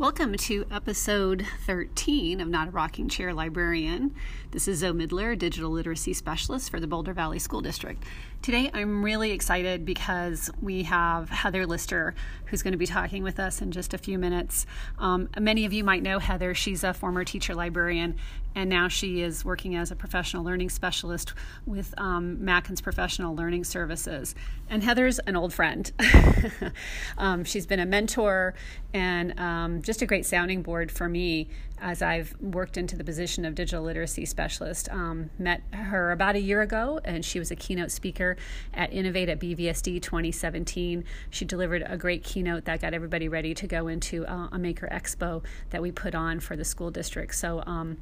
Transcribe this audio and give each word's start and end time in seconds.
Welcome 0.00 0.34
to 0.36 0.64
episode 0.70 1.46
13 1.66 2.40
of 2.40 2.48
Not 2.48 2.68
a 2.68 2.70
Rocking 2.70 3.10
Chair 3.10 3.34
Librarian. 3.34 4.14
This 4.50 4.66
is 4.66 4.78
Zoe 4.78 4.94
Midler, 4.94 5.38
Digital 5.38 5.70
Literacy 5.70 6.14
Specialist 6.14 6.70
for 6.70 6.80
the 6.80 6.86
Boulder 6.86 7.12
Valley 7.12 7.38
School 7.38 7.60
District. 7.60 8.02
Today 8.40 8.70
I'm 8.72 9.04
really 9.04 9.32
excited 9.32 9.84
because 9.84 10.50
we 10.62 10.84
have 10.84 11.28
Heather 11.28 11.66
Lister 11.66 12.14
who's 12.46 12.62
going 12.62 12.72
to 12.72 12.78
be 12.78 12.86
talking 12.86 13.22
with 13.22 13.38
us 13.38 13.60
in 13.60 13.72
just 13.72 13.92
a 13.92 13.98
few 13.98 14.18
minutes. 14.18 14.64
Um, 14.98 15.28
many 15.38 15.66
of 15.66 15.74
you 15.74 15.84
might 15.84 16.02
know 16.02 16.18
Heather. 16.18 16.54
She's 16.54 16.82
a 16.82 16.94
former 16.94 17.22
teacher 17.22 17.54
librarian 17.54 18.16
and 18.54 18.68
now 18.68 18.88
she 18.88 19.20
is 19.20 19.44
working 19.44 19.76
as 19.76 19.90
a 19.90 19.96
professional 19.96 20.42
learning 20.42 20.70
specialist 20.70 21.34
with 21.66 21.94
um, 21.98 22.38
Mackins 22.38 22.82
Professional 22.82 23.34
Learning 23.34 23.62
Services. 23.62 24.34
And 24.68 24.82
Heather's 24.82 25.18
an 25.20 25.36
old 25.36 25.52
friend. 25.52 25.92
um, 27.18 27.44
she's 27.44 27.66
been 27.66 27.78
a 27.78 27.86
mentor 27.86 28.54
and 28.92 29.38
um, 29.38 29.82
just 29.90 30.02
a 30.02 30.06
great 30.06 30.24
sounding 30.24 30.62
board 30.62 30.92
for 30.92 31.08
me 31.08 31.48
as 31.80 32.00
I've 32.00 32.32
worked 32.40 32.76
into 32.76 32.96
the 32.96 33.02
position 33.02 33.44
of 33.44 33.56
digital 33.56 33.82
literacy 33.82 34.24
specialist. 34.24 34.88
Um, 34.88 35.30
met 35.36 35.62
her 35.72 36.12
about 36.12 36.36
a 36.36 36.40
year 36.40 36.62
ago, 36.62 37.00
and 37.04 37.24
she 37.24 37.40
was 37.40 37.50
a 37.50 37.56
keynote 37.56 37.90
speaker 37.90 38.36
at 38.72 38.92
Innovate 38.92 39.28
at 39.28 39.40
BVSD 39.40 40.00
2017. 40.00 41.02
She 41.30 41.44
delivered 41.44 41.82
a 41.84 41.96
great 41.96 42.22
keynote 42.22 42.66
that 42.66 42.80
got 42.80 42.94
everybody 42.94 43.28
ready 43.28 43.52
to 43.52 43.66
go 43.66 43.88
into 43.88 44.24
uh, 44.26 44.46
a 44.52 44.60
Maker 44.60 44.88
Expo 44.92 45.42
that 45.70 45.82
we 45.82 45.90
put 45.90 46.14
on 46.14 46.38
for 46.38 46.54
the 46.54 46.64
school 46.64 46.92
district. 46.92 47.34
So, 47.34 47.64
um, 47.66 47.96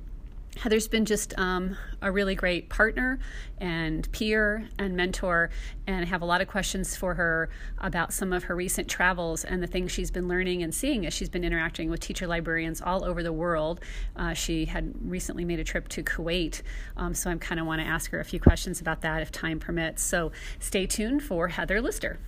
Heather's 0.57 0.89
been 0.89 1.05
just 1.05 1.39
um, 1.39 1.77
a 2.03 2.11
really 2.11 2.35
great 2.35 2.69
partner 2.69 3.21
and 3.59 4.11
peer 4.11 4.69
and 4.77 4.97
mentor, 4.97 5.51
and 5.87 6.05
I 6.05 6.09
have 6.09 6.21
a 6.21 6.25
lot 6.25 6.41
of 6.41 6.49
questions 6.49 6.97
for 6.97 7.15
her 7.15 7.49
about 7.79 8.13
some 8.13 8.33
of 8.33 8.45
her 8.45 8.57
recent 8.57 8.89
travels 8.89 9.45
and 9.45 9.63
the 9.63 9.69
things 9.69 9.93
she's 9.93 10.11
been 10.11 10.27
learning 10.27 10.65
and 10.65 10.75
seeing 10.75 11.07
as 11.07 11.15
she's 11.15 11.29
been 11.29 11.45
interacting 11.45 11.91
with 11.91 12.01
teacher 12.01 12.27
librarians 12.27 12.83
all 12.83 13.05
over 13.05 13.23
the 13.23 13.33
world. 13.33 13.81
Uh, 14.17 14.33
she 14.33 14.65
had 14.65 14.93
recently 15.01 15.45
made 15.45 15.61
a 15.61 15.65
trip 15.65 15.87
to 15.89 16.03
Kuwait, 16.03 16.63
um, 16.97 17.15
so 17.15 17.31
I 17.31 17.37
kind 17.37 17.61
of 17.61 17.67
want 17.67 17.81
to 17.81 17.87
ask 17.87 18.11
her 18.11 18.19
a 18.19 18.25
few 18.25 18.41
questions 18.41 18.81
about 18.81 19.03
that 19.03 19.23
if 19.23 19.31
time 19.31 19.61
permits. 19.61 20.03
So 20.03 20.33
stay 20.59 20.87
tuned 20.87 21.23
for 21.23 21.49
Heather 21.49 21.81
Lister. 21.81 22.19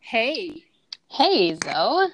Hey. 0.00 0.64
Hey, 1.08 1.54
Zoe. 1.54 2.08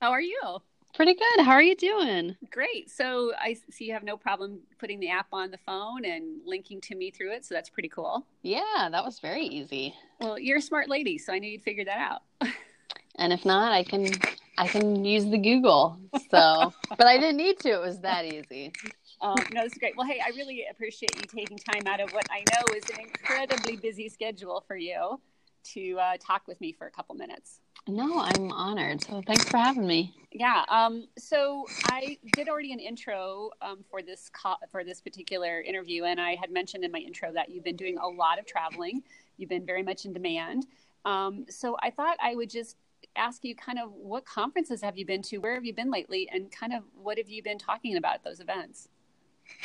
How 0.00 0.10
are 0.10 0.20
you? 0.20 0.60
Pretty 0.94 1.14
good. 1.14 1.44
How 1.44 1.52
are 1.52 1.62
you 1.62 1.74
doing? 1.74 2.36
Great. 2.50 2.88
So 2.88 3.32
I 3.38 3.56
see 3.70 3.86
you 3.86 3.92
have 3.92 4.04
no 4.04 4.16
problem 4.16 4.60
putting 4.78 5.00
the 5.00 5.10
app 5.10 5.26
on 5.32 5.50
the 5.50 5.58
phone 5.58 6.04
and 6.04 6.40
linking 6.46 6.80
to 6.82 6.94
me 6.94 7.10
through 7.10 7.32
it. 7.32 7.44
So 7.44 7.54
that's 7.54 7.68
pretty 7.68 7.88
cool. 7.88 8.24
Yeah, 8.42 8.88
that 8.90 9.04
was 9.04 9.18
very 9.18 9.44
easy. 9.44 9.94
Well, 10.20 10.38
you're 10.38 10.58
a 10.58 10.62
smart 10.62 10.88
lady, 10.88 11.18
so 11.18 11.32
I 11.32 11.40
knew 11.40 11.50
you'd 11.50 11.62
figure 11.62 11.84
that 11.84 11.98
out. 11.98 12.22
and 13.16 13.32
if 13.32 13.44
not, 13.44 13.72
I 13.72 13.82
can 13.82 14.06
I 14.56 14.68
can 14.68 15.04
use 15.04 15.24
the 15.24 15.38
Google. 15.38 15.98
So, 16.30 16.72
but 16.90 17.06
I 17.08 17.18
didn't 17.18 17.38
need 17.38 17.58
to. 17.60 17.70
It 17.70 17.80
was 17.80 17.98
that 18.00 18.24
easy. 18.24 18.72
Um, 19.20 19.36
no, 19.52 19.64
it's 19.64 19.76
great. 19.76 19.96
Well, 19.96 20.06
hey, 20.06 20.20
I 20.24 20.30
really 20.30 20.64
appreciate 20.70 21.16
you 21.16 21.22
taking 21.22 21.58
time 21.58 21.86
out 21.86 21.98
of 21.98 22.12
what 22.12 22.26
I 22.30 22.44
know 22.52 22.76
is 22.76 22.84
an 22.90 23.00
incredibly 23.00 23.76
busy 23.76 24.08
schedule 24.08 24.62
for 24.66 24.76
you 24.76 25.20
to 25.72 25.98
uh, 25.98 26.16
talk 26.20 26.46
with 26.46 26.60
me 26.60 26.72
for 26.72 26.86
a 26.86 26.90
couple 26.90 27.16
minutes. 27.16 27.60
No, 27.86 28.20
I'm 28.20 28.50
honored. 28.50 29.02
So 29.02 29.22
thanks 29.26 29.44
for 29.44 29.58
having 29.58 29.86
me. 29.86 30.14
Yeah. 30.32 30.64
Um, 30.68 31.06
so 31.18 31.64
I 31.84 32.18
did 32.32 32.48
already 32.48 32.72
an 32.72 32.80
intro 32.80 33.50
um, 33.62 33.84
for 33.88 34.02
this 34.02 34.30
co- 34.30 34.56
for 34.70 34.82
this 34.82 35.00
particular 35.00 35.60
interview, 35.60 36.04
and 36.04 36.20
I 36.20 36.34
had 36.34 36.50
mentioned 36.50 36.84
in 36.84 36.90
my 36.90 36.98
intro 36.98 37.32
that 37.32 37.50
you've 37.50 37.64
been 37.64 37.76
doing 37.76 37.98
a 37.98 38.06
lot 38.06 38.38
of 38.38 38.46
traveling. 38.46 39.02
You've 39.36 39.50
been 39.50 39.66
very 39.66 39.82
much 39.82 40.06
in 40.06 40.12
demand. 40.12 40.66
Um, 41.04 41.44
so 41.48 41.76
I 41.82 41.90
thought 41.90 42.16
I 42.22 42.34
would 42.34 42.50
just 42.50 42.76
ask 43.16 43.44
you 43.44 43.54
kind 43.54 43.78
of 43.78 43.92
what 43.92 44.24
conferences 44.24 44.80
have 44.82 44.96
you 44.96 45.06
been 45.06 45.22
to? 45.22 45.38
Where 45.38 45.54
have 45.54 45.64
you 45.64 45.74
been 45.74 45.90
lately? 45.90 46.28
And 46.32 46.50
kind 46.50 46.72
of 46.72 46.82
what 47.00 47.18
have 47.18 47.28
you 47.28 47.42
been 47.42 47.58
talking 47.58 47.96
about 47.96 48.14
at 48.16 48.24
those 48.24 48.40
events? 48.40 48.88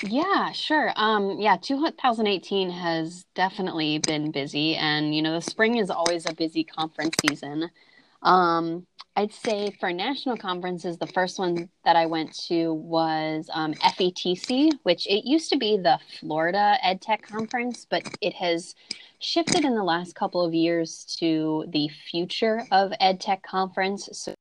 Yeah, 0.04 0.52
sure. 0.52 0.92
Um, 0.96 1.40
yeah, 1.40 1.58
2018 1.58 2.70
has 2.70 3.26
definitely 3.34 4.00
been 4.00 4.32
busy, 4.32 4.76
and 4.76 5.16
you 5.16 5.22
know, 5.22 5.34
the 5.34 5.42
spring 5.42 5.78
is 5.78 5.90
always 5.90 6.26
a 6.26 6.34
busy 6.34 6.64
conference 6.64 7.16
season. 7.28 7.72
Um, 8.22 8.86
I'd 9.16 9.34
say 9.34 9.76
for 9.80 9.92
national 9.92 10.38
conferences, 10.38 10.98
the 10.98 11.08
first 11.08 11.40
one 11.40 11.70
that 11.84 11.96
I 11.96 12.06
went 12.06 12.34
to 12.48 12.74
was 12.74 13.50
um, 13.54 13.74
FETC, 13.74 14.72
which 14.84 15.08
it 15.08 15.28
used 15.28 15.50
to 15.52 15.58
be 15.58 15.78
the 15.78 16.00
Florida 16.20 16.78
EdTech 16.86 17.24
conference, 17.24 17.86
but 17.90 18.04
it 18.22 18.34
has 18.34 18.76
shifted 19.20 19.66
in 19.66 19.76
the 19.76 19.84
last 19.84 20.16
couple 20.16 20.46
of 20.46 20.54
years 20.54 21.04
to 21.20 21.66
the 21.70 21.90
Future 22.10 22.64
of 22.72 22.92
EdTech 23.02 23.42
conference. 23.42 24.08
So 24.14 24.34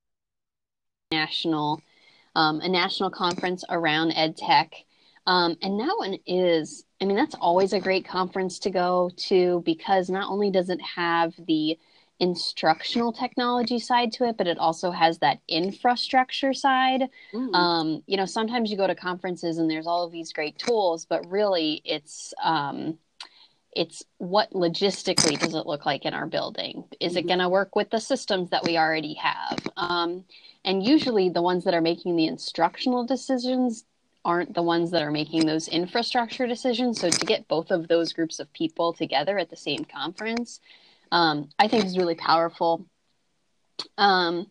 national, 1.11 1.83
um, 2.37 2.61
a 2.61 2.69
national 2.69 3.11
conference 3.11 3.65
around 3.69 4.13
EdTech. 4.13 4.71
Um, 5.27 5.57
and 5.61 5.79
that 5.81 5.95
one 5.99 6.19
is, 6.27 6.85
I 7.01 7.05
mean, 7.05 7.17
that's 7.17 7.35
always 7.35 7.73
a 7.73 7.81
great 7.81 8.07
conference 8.07 8.59
to 8.61 8.71
go 8.71 9.11
to 9.29 9.63
because 9.67 10.09
not 10.09 10.31
only 10.31 10.51
does 10.51 10.71
it 10.71 10.81
have 10.81 11.35
the 11.47 11.79
instructional 12.21 13.13
technology 13.13 13.79
side 13.79 14.13
to 14.13 14.25
it, 14.25 14.37
but 14.37 14.47
it 14.47 14.59
also 14.59 14.91
has 14.91 15.19
that 15.19 15.41
infrastructure 15.49 16.53
side. 16.53 17.05
Mm. 17.33 17.55
Um, 17.55 18.03
you 18.07 18.17
know, 18.17 18.27
sometimes 18.27 18.71
you 18.71 18.77
go 18.77 18.87
to 18.87 18.95
conferences 18.95 19.59
and 19.59 19.71
there's 19.71 19.87
all 19.87 20.05
of 20.05 20.13
these 20.13 20.33
great 20.33 20.59
tools, 20.59 21.05
but 21.05 21.29
really 21.31 21.81
it's 21.85 22.35
um, 22.43 22.99
it's 23.77 24.03
what 24.19 24.51
logistically 24.53 25.39
does 25.39 25.55
it 25.55 25.67
look 25.67 25.87
like 25.87 26.05
in 26.05 26.15
our 26.15 26.27
building? 26.27 26.85
Is 26.99 27.13
mm-hmm. 27.13 27.19
it 27.19 27.27
going 27.29 27.39
to 27.39 27.49
work 27.49 27.77
with 27.77 27.91
the 27.91 28.01
systems 28.01 28.51
that 28.51 28.65
we 28.65 28.77
already 28.77 29.15
have? 29.15 29.59
Um, 29.77 30.25
and 30.65 30.85
usually 30.85 31.29
the 31.29 31.43
ones 31.43 31.65
that 31.65 31.75
are 31.75 31.81
making 31.81 32.17
the 32.17 32.27
instructional 32.27 33.05
decisions 33.07 33.85
aren't 34.25 34.55
the 34.55 34.63
ones 34.63 34.91
that 34.91 35.03
are 35.03 35.13
making 35.13 35.47
those 35.47 35.69
infrastructure 35.69 36.47
decisions. 36.47 37.01
So 37.01 37.09
to 37.09 37.27
get 37.27 37.47
both 37.47 37.71
of 37.71 37.87
those 37.87 38.13
groups 38.13 38.41
of 38.41 38.53
people 38.53 38.93
together 38.93 39.39
at 39.39 39.49
the 39.49 39.57
same 39.57 39.85
conference 39.85 40.61
um, 41.13 41.49
I 41.59 41.69
think 41.69 41.85
is 41.85 41.99
really 41.99 42.15
powerful. 42.15 42.87
Um, 43.97 44.51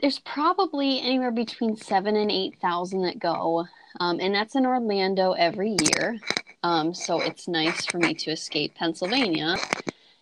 there's 0.00 0.18
probably 0.20 1.00
anywhere 1.00 1.32
between 1.32 1.76
seven 1.76 2.16
and 2.16 2.30
eight 2.30 2.58
thousand 2.60 3.02
that 3.02 3.18
go, 3.18 3.66
um, 4.00 4.20
and 4.20 4.34
that's 4.34 4.54
in 4.54 4.66
Orlando 4.66 5.32
every 5.32 5.76
year. 5.80 6.18
Um, 6.62 6.94
so 6.94 7.20
it's 7.20 7.48
nice 7.48 7.86
for 7.86 7.98
me 7.98 8.14
to 8.14 8.30
escape 8.30 8.74
Pennsylvania 8.74 9.56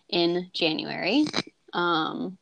in 0.09 0.49
January. 0.53 1.25
Um, 1.73 2.37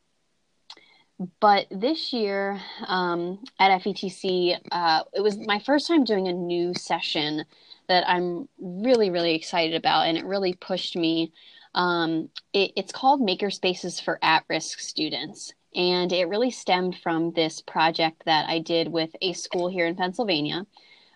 but 1.40 1.68
this 1.72 2.12
year 2.12 2.60
um, 2.88 3.44
at 3.60 3.82
FETC, 3.82 4.60
uh, 4.72 5.04
it 5.14 5.22
was 5.22 5.38
my 5.38 5.60
first 5.60 5.88
time 5.88 6.04
doing 6.04 6.28
a 6.28 6.34
new 6.34 6.74
session 6.74 7.46
that 7.88 8.08
I'm 8.08 8.50
really, 8.60 9.10
really 9.10 9.36
excited 9.36 9.76
about, 9.76 10.08
and 10.08 10.18
it 10.18 10.26
really 10.26 10.54
pushed 10.54 10.96
me 10.96 11.32
um, 11.76 12.30
it, 12.54 12.72
it's 12.76 12.92
called 12.92 13.22
Makerspaces 13.22 14.02
for 14.02 14.18
At 14.22 14.46
Risk 14.50 14.80
Students. 14.80 15.54
And 15.76 16.12
it 16.14 16.30
really 16.30 16.52
stemmed 16.52 16.98
from 16.98 17.32
this 17.34 17.62
project 17.62 18.24
that 18.26 18.50
I 18.50 18.60
did 18.60 18.88
with 18.88 19.14
a 19.22 19.34
school 19.34 19.68
here 19.68 19.86
in 19.86 19.96
Pennsylvania. 19.96 20.66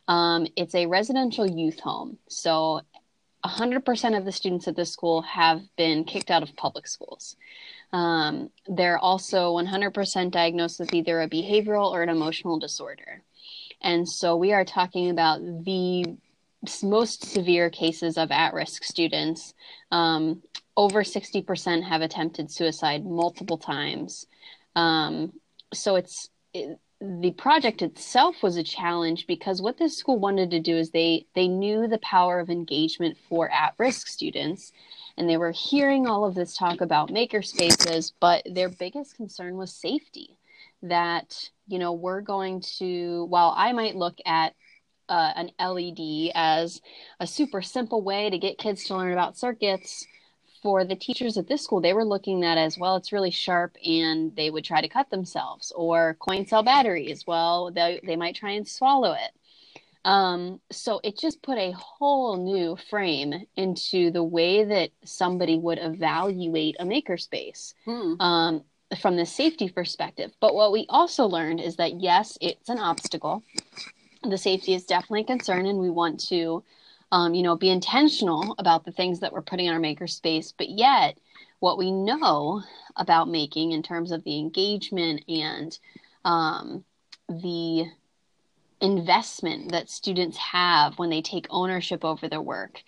Um, 0.09 0.47
it's 0.57 0.75
a 0.75 0.85
residential 0.85 1.49
youth 1.49 1.79
home. 1.79 2.17
So 2.27 2.81
100% 3.45 4.17
of 4.17 4.25
the 4.25 4.33
students 4.33 4.67
at 4.67 4.75
this 4.75 4.91
school 4.91 5.21
have 5.21 5.61
been 5.77 6.03
kicked 6.03 6.29
out 6.29 6.43
of 6.43 6.55
public 6.57 6.87
schools. 6.87 7.37
Um, 7.93 8.49
they're 8.67 8.99
also 8.99 9.53
100% 9.53 10.31
diagnosed 10.31 10.79
with 10.79 10.93
either 10.93 11.21
a 11.21 11.29
behavioral 11.29 11.91
or 11.91 12.03
an 12.03 12.09
emotional 12.09 12.59
disorder. 12.59 13.23
And 13.81 14.07
so 14.07 14.35
we 14.35 14.51
are 14.51 14.65
talking 14.65 15.09
about 15.09 15.39
the 15.63 16.17
most 16.83 17.25
severe 17.25 17.69
cases 17.69 18.17
of 18.17 18.31
at 18.31 18.53
risk 18.53 18.83
students. 18.83 19.53
Um, 19.91 20.41
over 20.75 21.03
60% 21.03 21.83
have 21.83 22.01
attempted 22.01 22.51
suicide 22.51 23.05
multiple 23.05 23.57
times. 23.57 24.25
Um, 24.75 25.33
so 25.73 25.95
it's 25.95 26.29
it, 26.53 26.79
the 27.01 27.31
project 27.31 27.81
itself 27.81 28.43
was 28.43 28.57
a 28.57 28.63
challenge 28.63 29.25
because 29.25 29.61
what 29.61 29.77
this 29.77 29.97
school 29.97 30.19
wanted 30.19 30.51
to 30.51 30.59
do 30.59 30.75
is 30.75 30.91
they 30.91 31.25
they 31.33 31.47
knew 31.47 31.87
the 31.87 31.99
power 31.99 32.39
of 32.39 32.49
engagement 32.49 33.17
for 33.29 33.49
at-risk 33.51 34.07
students 34.07 34.73
and 35.17 35.29
they 35.29 35.37
were 35.37 35.51
hearing 35.51 36.07
all 36.07 36.25
of 36.25 36.35
this 36.35 36.55
talk 36.55 36.81
about 36.81 37.09
maker 37.09 37.41
spaces 37.41 38.11
but 38.19 38.41
their 38.45 38.67
biggest 38.67 39.15
concern 39.15 39.55
was 39.55 39.73
safety 39.73 40.37
that 40.83 41.49
you 41.67 41.79
know 41.79 41.93
we're 41.93 42.21
going 42.21 42.59
to 42.59 43.25
while 43.29 43.53
i 43.55 43.71
might 43.71 43.95
look 43.95 44.17
at 44.25 44.53
uh, 45.09 45.33
an 45.35 45.51
LED 45.59 46.31
as 46.35 46.81
a 47.19 47.27
super 47.27 47.61
simple 47.61 48.01
way 48.01 48.29
to 48.29 48.37
get 48.37 48.57
kids 48.57 48.85
to 48.85 48.95
learn 48.95 49.11
about 49.11 49.37
circuits. 49.37 50.05
For 50.61 50.83
the 50.83 50.95
teachers 50.95 51.37
at 51.37 51.47
this 51.47 51.63
school, 51.63 51.79
they 51.79 51.93
were 51.93 52.03
looking 52.03 52.43
at 52.43 52.57
as 52.57 52.77
well. 52.77 52.97
It's 52.97 53.13
really 53.13 53.31
sharp, 53.31 53.77
and 53.85 54.35
they 54.35 54.49
would 54.49 54.65
try 54.65 54.81
to 54.81 54.89
cut 54.89 55.09
themselves. 55.09 55.71
Or 55.73 56.17
coin 56.19 56.45
cell 56.45 56.63
batteries. 56.63 57.25
Well, 57.25 57.71
they 57.71 58.01
they 58.03 58.17
might 58.17 58.35
try 58.35 58.51
and 58.51 58.67
swallow 58.67 59.13
it. 59.13 59.31
Um, 60.03 60.59
so 60.69 60.99
it 61.03 61.17
just 61.17 61.41
put 61.41 61.57
a 61.57 61.71
whole 61.71 62.37
new 62.37 62.75
frame 62.89 63.45
into 63.55 64.11
the 64.11 64.23
way 64.23 64.65
that 64.65 64.91
somebody 65.05 65.57
would 65.57 65.79
evaluate 65.81 66.75
a 66.79 66.85
makerspace. 66.85 67.73
Hmm. 67.85 68.19
Um, 68.19 68.63
from 68.99 69.15
the 69.15 69.25
safety 69.25 69.69
perspective. 69.69 70.31
But 70.39 70.55
what 70.55 70.71
we 70.71 70.85
also 70.89 71.27
learned 71.27 71.61
is 71.61 71.75
that 71.75 72.01
yes, 72.01 72.37
it's 72.41 72.69
an 72.69 72.79
obstacle. 72.79 73.43
The 74.23 74.37
safety 74.37 74.73
is 74.73 74.85
definitely 74.85 75.21
a 75.21 75.25
concern, 75.25 75.65
and 75.65 75.79
we 75.79 75.89
want 75.89 76.19
to, 76.27 76.63
um, 77.11 77.33
you 77.33 77.43
know, 77.43 77.55
be 77.55 77.69
intentional 77.69 78.55
about 78.59 78.83
the 78.83 78.91
things 78.91 79.19
that 79.19 79.31
we're 79.31 79.41
putting 79.41 79.67
in 79.67 79.73
our 79.73 79.79
makerspace. 79.79 80.53
But 80.57 80.69
yet, 80.69 81.17
what 81.59 81.77
we 81.77 81.91
know 81.91 82.63
about 82.95 83.29
making 83.29 83.71
in 83.71 83.83
terms 83.83 84.11
of 84.11 84.23
the 84.23 84.37
engagement 84.37 85.23
and 85.27 85.77
um, 86.25 86.83
the 87.27 87.85
investment 88.81 89.71
that 89.71 89.89
students 89.89 90.37
have 90.37 90.97
when 90.97 91.09
they 91.09 91.21
take 91.21 91.47
ownership 91.49 92.05
over 92.05 92.27
their 92.29 92.41
work 92.41 92.81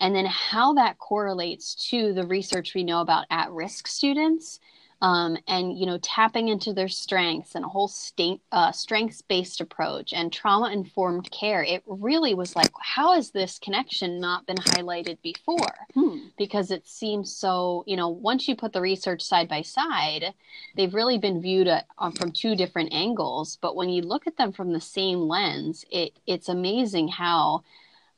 and 0.00 0.14
then 0.14 0.26
how 0.26 0.74
that 0.74 0.98
correlates 0.98 1.74
to 1.90 2.12
the 2.12 2.26
research 2.26 2.74
we 2.74 2.82
know 2.82 3.00
about 3.00 3.26
at 3.30 3.50
risk 3.52 3.86
students 3.86 4.58
um, 5.04 5.36
and 5.46 5.78
you 5.78 5.84
know 5.84 5.98
tapping 5.98 6.48
into 6.48 6.72
their 6.72 6.88
strengths 6.88 7.54
and 7.54 7.62
a 7.62 7.68
whole 7.68 7.88
state, 7.88 8.40
uh, 8.52 8.72
strengths 8.72 9.20
based 9.20 9.60
approach 9.60 10.14
and 10.14 10.32
trauma 10.32 10.72
informed 10.72 11.30
care 11.30 11.62
it 11.62 11.82
really 11.86 12.34
was 12.34 12.56
like 12.56 12.70
how 12.80 13.12
has 13.12 13.30
this 13.30 13.58
connection 13.58 14.18
not 14.18 14.46
been 14.46 14.56
highlighted 14.56 15.18
before 15.22 15.74
hmm. 15.92 16.16
because 16.38 16.70
it 16.70 16.88
seems 16.88 17.30
so 17.30 17.84
you 17.86 17.96
know 17.96 18.08
once 18.08 18.48
you 18.48 18.56
put 18.56 18.72
the 18.72 18.80
research 18.80 19.20
side 19.20 19.46
by 19.46 19.60
side 19.60 20.32
they've 20.74 20.94
really 20.94 21.18
been 21.18 21.42
viewed 21.42 21.68
at, 21.68 21.86
uh, 21.98 22.10
from 22.12 22.32
two 22.32 22.56
different 22.56 22.90
angles 22.90 23.58
but 23.60 23.76
when 23.76 23.90
you 23.90 24.00
look 24.00 24.26
at 24.26 24.38
them 24.38 24.52
from 24.52 24.72
the 24.72 24.80
same 24.80 25.20
lens 25.20 25.84
it 25.90 26.18
it's 26.26 26.48
amazing 26.48 27.08
how 27.08 27.62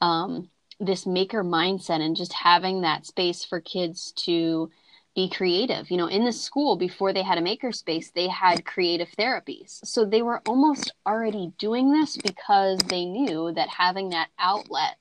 um, 0.01 0.49
this 0.79 1.05
maker 1.05 1.43
mindset 1.43 2.01
and 2.01 2.15
just 2.15 2.33
having 2.33 2.83
that 2.83 3.05
space 3.07 3.45
for 3.45 3.61
kids 3.61 4.13
to 4.13 4.71
be 5.17 5.29
creative. 5.31 5.91
You 5.91 5.97
know, 5.97 6.07
in 6.07 6.25
the 6.25 6.33
school 6.33 6.77
before 6.77 7.13
they 7.13 7.23
had 7.23 7.39
a 7.39 7.41
makerspace, 7.41 8.13
they 8.13 8.29
had 8.29 8.67
creative 8.67 9.09
therapies. 9.19 9.85
So 9.85 10.05
they 10.05 10.23
were 10.23 10.43
almost 10.47 10.93
already 11.07 11.53
doing 11.59 11.91
this 11.91 12.19
because 12.19 12.79
they 12.81 13.07
knew 13.07 13.51
that 13.55 13.69
having 13.69 14.11
that 14.11 14.29
outlet 14.39 14.99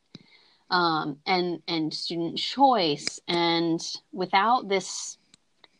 um, 0.72 1.18
and 1.28 1.62
and 1.68 1.94
student 1.94 2.38
choice 2.38 3.20
and 3.28 3.80
without 4.14 4.68
this, 4.70 5.18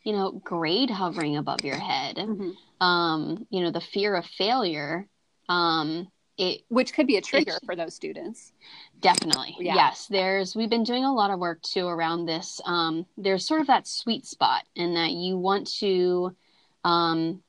you 0.04 0.12
know, 0.12 0.32
grade 0.44 0.90
hovering 0.90 1.38
above 1.38 1.64
your 1.64 1.78
head, 1.78 2.16
mm-hmm. 2.16 2.86
um, 2.86 3.46
you 3.50 3.62
know, 3.62 3.70
the 3.70 3.80
fear 3.80 4.14
of 4.14 4.26
failure, 4.26 5.08
um, 5.48 6.08
it 6.38 6.62
which 6.68 6.92
could 6.92 7.06
be 7.06 7.16
a 7.16 7.20
trigger 7.20 7.58
for 7.64 7.76
those 7.76 7.94
students. 7.94 8.52
Definitely. 9.00 9.56
Yeah. 9.58 9.74
yes 9.74 10.06
there's 10.08 10.54
we've 10.54 10.70
been 10.70 10.84
doing 10.84 11.04
a 11.04 11.12
lot 11.12 11.30
of 11.30 11.38
work 11.38 11.62
too 11.62 11.86
around 11.86 12.26
this. 12.26 12.60
Um, 12.64 13.06
there's 13.16 13.46
sort 13.46 13.60
of 13.60 13.66
that 13.68 13.86
sweet 13.86 14.26
spot 14.26 14.64
in 14.74 14.94
that 14.94 15.12
you 15.12 15.36
want 15.36 15.66
to 15.78 16.36
um, 16.84 17.42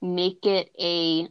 make 0.00 0.44
it 0.44 0.70
a 0.80 1.28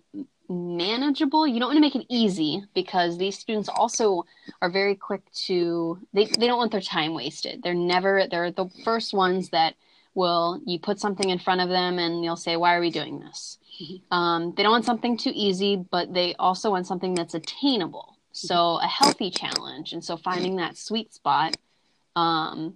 manageable 0.51 1.47
you 1.47 1.59
don't 1.59 1.69
want 1.69 1.77
to 1.77 1.81
make 1.81 1.95
it 1.95 2.05
easy 2.09 2.61
because 2.73 3.17
these 3.17 3.39
students 3.39 3.69
also 3.69 4.25
are 4.61 4.69
very 4.69 4.95
quick 4.95 5.21
to 5.31 5.97
they, 6.13 6.25
they 6.25 6.45
don't 6.45 6.57
want 6.57 6.71
their 6.71 6.81
time 6.81 7.13
wasted. 7.13 7.63
They're 7.63 7.73
never 7.73 8.27
they're 8.29 8.51
the 8.51 8.69
first 8.83 9.13
ones 9.13 9.49
that 9.49 9.75
will 10.13 10.61
you 10.65 10.79
put 10.79 10.99
something 10.99 11.29
in 11.29 11.39
front 11.39 11.61
of 11.61 11.69
them 11.69 11.99
and 11.99 12.23
you'll 12.23 12.35
say 12.35 12.57
why 12.57 12.75
are 12.75 12.81
we 12.81 12.91
doing 12.91 13.19
this 13.19 13.57
Mm-hmm. 13.81 14.13
Um, 14.13 14.53
they 14.55 14.63
don't 14.63 14.71
want 14.71 14.85
something 14.85 15.17
too 15.17 15.31
easy, 15.33 15.75
but 15.75 16.13
they 16.13 16.35
also 16.35 16.71
want 16.71 16.87
something 16.87 17.13
that's 17.13 17.33
attainable. 17.33 18.17
So 18.31 18.55
mm-hmm. 18.55 18.85
a 18.85 18.87
healthy 18.87 19.31
challenge, 19.31 19.93
and 19.93 20.03
so 20.03 20.17
finding 20.17 20.57
that 20.57 20.77
sweet 20.77 21.13
spot. 21.13 21.57
Um, 22.15 22.75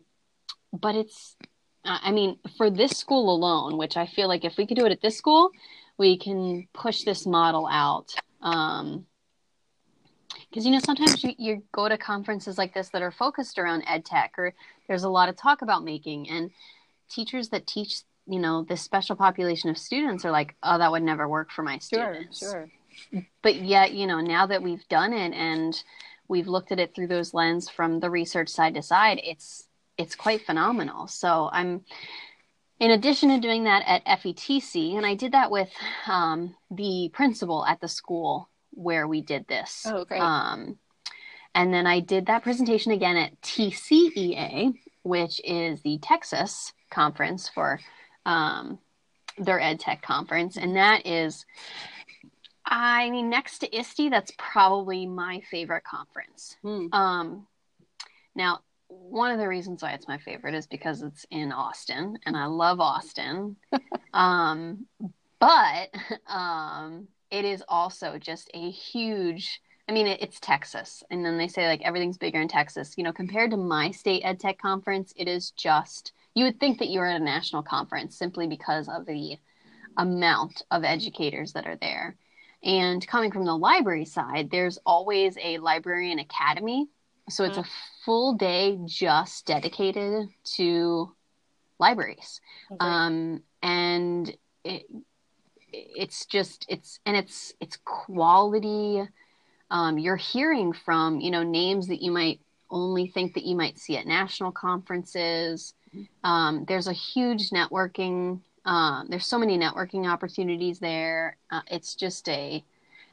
but 0.74 0.96
it's, 0.96 1.36
I 1.84 2.12
mean, 2.12 2.40
for 2.58 2.70
this 2.70 2.92
school 2.92 3.34
alone, 3.34 3.78
which 3.78 3.98
I 3.98 4.08
feel 4.08 4.28
like 4.28 4.46
if 4.46 4.58
we 4.58 4.66
could 4.66 4.78
do 4.78 4.86
it 4.86 4.92
at 4.92 5.02
this 5.02 5.18
school, 5.18 5.52
we 5.98 6.18
can 6.18 6.68
push 6.74 7.04
this 7.04 7.26
model 7.26 7.68
out. 7.70 8.14
Um, 8.42 9.06
because 10.50 10.66
you 10.66 10.72
know 10.72 10.80
sometimes 10.80 11.24
you, 11.24 11.34
you 11.38 11.64
go 11.74 11.90
to 11.90 11.98
conferences 11.98 12.58
like 12.58 12.74
this 12.74 12.90
that 12.90 13.02
are 13.02 13.12
focused 13.12 13.58
around 13.60 13.84
ed 13.88 14.06
tech 14.06 14.34
or 14.38 14.54
there's 14.88 15.04
a 15.04 15.10
lot 15.10 15.28
of 15.28 15.36
talk 15.36 15.62
about 15.62 15.84
making 15.84 16.30
and 16.30 16.50
teachers 17.10 17.50
that 17.50 17.68
teach 17.68 18.02
you 18.28 18.40
know 18.40 18.64
this 18.64 18.82
special 18.82 19.16
population 19.16 19.70
of 19.70 19.78
students 19.78 20.26
are 20.26 20.32
like 20.32 20.56
oh 20.64 20.78
that 20.78 20.92
would 20.92 21.04
never 21.04 21.28
work 21.28 21.52
for 21.52 21.64
my 21.64 21.78
students. 21.78 22.40
sure. 22.40 22.70
Sure 23.12 23.26
but 23.42 23.56
yet 23.56 23.94
you 23.94 24.08
know 24.08 24.20
now 24.20 24.46
that 24.46 24.64
we've 24.64 24.88
done 24.88 25.14
it 25.14 25.34
and 25.34 25.84
we've 26.28 26.48
looked 26.48 26.72
at 26.72 26.80
it 26.80 26.96
through 26.96 27.08
those 27.08 27.34
lens 27.34 27.70
from 27.70 28.00
the 28.00 28.10
research 28.10 28.50
side 28.50 28.74
to 28.74 28.82
side 28.82 29.20
it's 29.24 29.68
it's 29.98 30.16
quite 30.16 30.46
phenomenal. 30.46 31.08
So 31.08 31.50
i'm 31.52 31.82
in 32.80 32.92
addition 32.92 33.30
to 33.30 33.40
doing 33.40 33.64
that 33.66 33.84
at 33.86 34.20
fetc 34.20 34.98
and 34.98 35.06
i 35.06 35.16
did 35.16 35.32
that 35.34 35.52
with 35.52 35.72
um, 36.08 36.56
the 36.72 37.10
principal 37.14 37.66
at 37.66 37.80
the 37.80 37.88
school 37.88 38.50
where 38.72 39.08
we 39.08 39.22
did 39.22 39.48
this. 39.48 39.86
Oh 39.88 40.04
great. 40.04 40.20
Um, 40.20 40.78
and 41.54 41.74
then 41.74 41.88
i 41.88 42.00
did 42.00 42.26
that 42.28 42.44
presentation 42.44 42.92
again 42.92 43.16
at 43.16 43.42
tcea 43.42 44.74
which 45.04 45.42
is 45.44 45.82
the 45.82 45.98
texas 46.00 46.74
conference 46.90 47.50
for 47.50 47.80
um, 48.26 48.80
their 49.38 49.60
ed 49.60 49.80
tech 49.80 50.02
conference, 50.02 50.58
and 50.58 50.76
that 50.76 51.06
is, 51.06 51.46
I 52.66 53.10
mean, 53.10 53.30
next 53.30 53.60
to 53.60 53.76
ISTE, 53.76 54.10
that's 54.10 54.32
probably 54.38 55.06
my 55.06 55.42
favorite 55.52 55.84
conference. 55.84 56.58
Hmm. 56.62 56.88
Um, 56.92 57.48
now, 58.36 58.62
one 58.88 59.32
of 59.32 59.40
the 59.40 59.48
reasons 59.48 59.82
why 59.82 59.92
it's 59.92 60.08
my 60.08 60.18
favorite 60.18 60.56
is 60.56 60.68
because 60.68 61.02
it's 61.02 61.26
in 61.32 61.52
Austin, 61.52 62.18
and 62.26 62.38
I 62.38 62.46
love 62.46 62.80
Austin. 62.80 63.56
um, 64.14 64.86
but 65.40 65.94
um, 66.28 67.08
it 67.32 67.46
is 67.46 67.64
also 67.68 68.18
just 68.18 68.50
a 68.54 68.70
huge. 68.70 69.62
I 69.88 69.92
mean, 69.92 70.08
it, 70.08 70.22
it's 70.22 70.40
Texas, 70.40 71.04
and 71.10 71.26
then 71.26 71.38
they 71.38 71.48
say 71.48 71.68
like 71.68 71.82
everything's 71.82 72.18
bigger 72.18 72.42
in 72.42 72.48
Texas. 72.48 72.94
You 72.98 73.04
know, 73.04 73.14
compared 73.14 73.52
to 73.52 73.58
my 73.58 73.92
state 73.92 74.24
ed 74.24 74.40
tech 74.40 74.58
conference, 74.60 75.14
it 75.16 75.28
is 75.28 75.52
just 75.52 76.14
you 76.36 76.44
would 76.46 76.60
think 76.60 76.80
that 76.80 76.90
you 76.90 77.00
were 77.00 77.08
at 77.08 77.20
a 77.20 77.24
national 77.24 77.64
conference 77.64 78.18
simply 78.18 78.48
because 78.48 78.88
of 78.88 79.06
the 79.06 79.38
amount 79.98 80.62
of 80.70 80.84
educators 80.84 81.54
that 81.54 81.66
are 81.66 81.78
there. 81.78 82.18
And 82.64 83.06
coming 83.08 83.32
from 83.32 83.46
the 83.46 83.58
library 83.58 84.06
side, 84.06 84.50
there's 84.52 84.78
always 84.86 85.38
a 85.42 85.58
librarian 85.60 86.20
academy. 86.20 86.88
So 87.30 87.44
it's 87.44 87.58
a 87.58 87.66
full 88.04 88.34
day 88.36 88.78
just 88.86 89.46
dedicated 89.46 90.28
to 90.56 91.12
libraries. 91.80 92.42
Okay. 92.72 92.78
Um, 92.80 93.42
and 93.64 94.36
it, 94.64 94.86
it's 95.72 96.26
just 96.26 96.66
it's 96.70 97.00
and 97.06 97.18
it's 97.18 97.54
it's 97.60 97.78
quality 97.84 99.08
um, 99.72 99.98
you're 99.98 100.16
hearing 100.16 100.72
from 100.72 101.20
you 101.20 101.32
know 101.32 101.44
names 101.44 101.88
that 101.88 102.02
you 102.02 102.12
might 102.12 102.40
only 102.70 103.08
think 103.08 103.34
that 103.34 103.44
you 103.44 103.56
might 103.56 103.78
see 103.78 103.98
at 103.98 104.08
national 104.08 104.52
conferences 104.52 105.74
um, 106.24 106.66
there's 106.68 106.88
a 106.88 106.94
huge 106.94 107.50
networking. 107.50 108.40
Um, 108.66 109.08
there's 109.10 109.28
so 109.28 109.38
many 109.38 109.58
networking 109.58 110.12
opportunities 110.12 110.80
there. 110.80 111.38
Uh, 111.52 111.62
it's 111.70 111.96
just 111.96 112.28
a, 112.30 112.64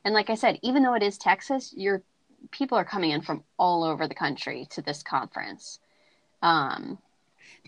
and 0.05 0.15
like 0.15 0.31
I 0.31 0.35
said, 0.35 0.59
even 0.62 0.83
though 0.83 0.95
it 0.95 1.03
is 1.03 1.19
Texas, 1.19 1.73
your 1.77 2.03
people 2.51 2.77
are 2.77 2.85
coming 2.85 3.11
in 3.11 3.21
from 3.21 3.45
all 3.59 3.85
over 3.85 4.09
the 4.09 4.15
country 4.15 4.67
to 4.71 4.83
this 4.83 5.03
conference. 5.03 5.79
Um, 6.43 6.99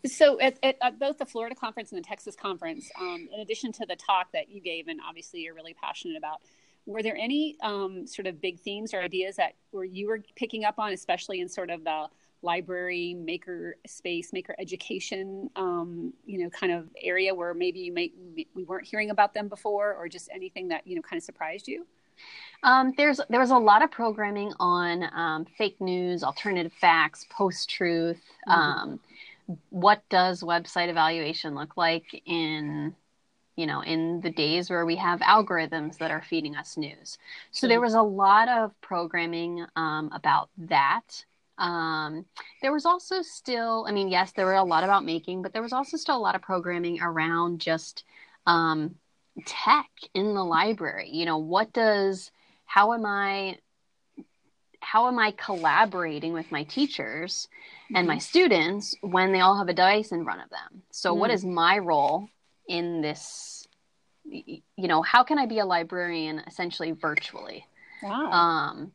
so 0.06 0.40
at, 0.40 0.58
at, 0.62 0.76
at, 0.82 0.98
both 0.98 1.18
the 1.18 1.26
Florida 1.26 1.54
conference 1.54 1.92
and 1.92 2.02
the 2.02 2.06
Texas 2.06 2.34
conference, 2.34 2.90
um, 3.00 3.28
in 3.32 3.40
addition 3.40 3.72
to 3.72 3.86
the 3.86 3.96
talk 3.96 4.32
that 4.32 4.48
you 4.48 4.60
gave, 4.60 4.88
and 4.88 5.00
obviously 5.06 5.40
you're 5.40 5.54
really 5.54 5.74
passionate 5.74 6.16
about, 6.16 6.40
were 6.86 7.02
there 7.02 7.16
any 7.16 7.56
um, 7.62 8.06
sort 8.06 8.26
of 8.26 8.40
big 8.40 8.58
themes 8.58 8.92
or 8.92 9.00
ideas 9.00 9.36
that 9.36 9.54
were 9.72 9.84
you 9.84 10.06
were 10.06 10.20
picking 10.36 10.64
up 10.64 10.78
on, 10.78 10.92
especially 10.92 11.40
in 11.40 11.48
sort 11.48 11.70
of 11.70 11.84
the 11.84 12.08
library 12.44 13.14
maker 13.14 13.76
space 13.86 14.32
maker 14.32 14.54
education 14.58 15.50
um, 15.56 16.12
you 16.24 16.38
know 16.38 16.50
kind 16.50 16.72
of 16.72 16.88
area 17.02 17.34
where 17.34 17.54
maybe 17.54 17.80
you 17.80 17.92
may 17.92 18.12
we 18.54 18.64
weren't 18.64 18.86
hearing 18.86 19.10
about 19.10 19.34
them 19.34 19.48
before 19.48 19.94
or 19.94 20.08
just 20.08 20.28
anything 20.32 20.68
that 20.68 20.86
you 20.86 20.94
know 20.94 21.02
kind 21.02 21.18
of 21.18 21.24
surprised 21.24 21.66
you? 21.66 21.86
Um, 22.62 22.94
there's 22.96 23.20
there 23.28 23.40
was 23.40 23.50
a 23.50 23.56
lot 23.56 23.82
of 23.82 23.90
programming 23.90 24.52
on 24.60 25.04
um, 25.14 25.46
fake 25.58 25.80
news 25.80 26.22
alternative 26.22 26.72
facts 26.72 27.26
post 27.30 27.68
truth 27.70 28.22
mm-hmm. 28.48 28.60
Um, 28.60 29.00
what 29.68 30.02
does 30.08 30.42
website 30.42 30.88
evaluation 30.88 31.54
look 31.54 31.76
like 31.76 32.22
in 32.24 32.94
you 33.56 33.66
know 33.66 33.82
in 33.82 34.20
the 34.22 34.30
days 34.30 34.70
where 34.70 34.86
we 34.86 34.96
have 34.96 35.20
algorithms 35.20 35.98
that 35.98 36.10
are 36.10 36.22
feeding 36.22 36.56
us 36.56 36.76
news? 36.76 37.18
So 37.50 37.68
there 37.68 37.80
was 37.80 37.94
a 37.94 38.02
lot 38.02 38.48
of 38.48 38.78
programming 38.80 39.66
um, 39.76 40.10
about 40.14 40.48
that 40.56 41.24
um, 41.58 42.24
there 42.62 42.72
was 42.72 42.86
also 42.86 43.22
still, 43.22 43.86
I 43.88 43.92
mean, 43.92 44.08
yes, 44.08 44.32
there 44.32 44.46
were 44.46 44.54
a 44.54 44.64
lot 44.64 44.84
about 44.84 45.04
making, 45.04 45.42
but 45.42 45.52
there 45.52 45.62
was 45.62 45.72
also 45.72 45.96
still 45.96 46.16
a 46.16 46.18
lot 46.18 46.34
of 46.34 46.42
programming 46.42 47.00
around 47.00 47.60
just 47.60 48.04
um, 48.46 48.96
tech 49.46 49.88
in 50.14 50.34
the 50.34 50.44
library. 50.44 51.10
You 51.10 51.26
know, 51.26 51.38
what 51.38 51.72
does, 51.72 52.30
how 52.66 52.92
am 52.92 53.06
I, 53.06 53.58
how 54.80 55.08
am 55.08 55.18
I 55.18 55.32
collaborating 55.32 56.32
with 56.32 56.50
my 56.52 56.64
teachers 56.64 57.48
mm-hmm. 57.84 57.96
and 57.96 58.08
my 58.08 58.14
mm-hmm. 58.14 58.20
students 58.20 58.94
when 59.00 59.32
they 59.32 59.40
all 59.40 59.58
have 59.58 59.68
a 59.68 59.74
device 59.74 60.12
in 60.12 60.24
front 60.24 60.42
of 60.42 60.50
them? 60.50 60.82
So, 60.90 61.10
mm-hmm. 61.10 61.20
what 61.20 61.30
is 61.30 61.44
my 61.44 61.78
role 61.78 62.28
in 62.68 63.00
this 63.00 63.68
you 64.26 64.62
know, 64.76 65.02
how 65.02 65.22
can 65.22 65.38
I 65.38 65.46
be 65.46 65.58
a 65.58 65.66
librarian 65.66 66.42
essentially 66.46 66.92
virtually? 66.92 67.66
Wow. 68.02 68.30
Um, 68.30 68.92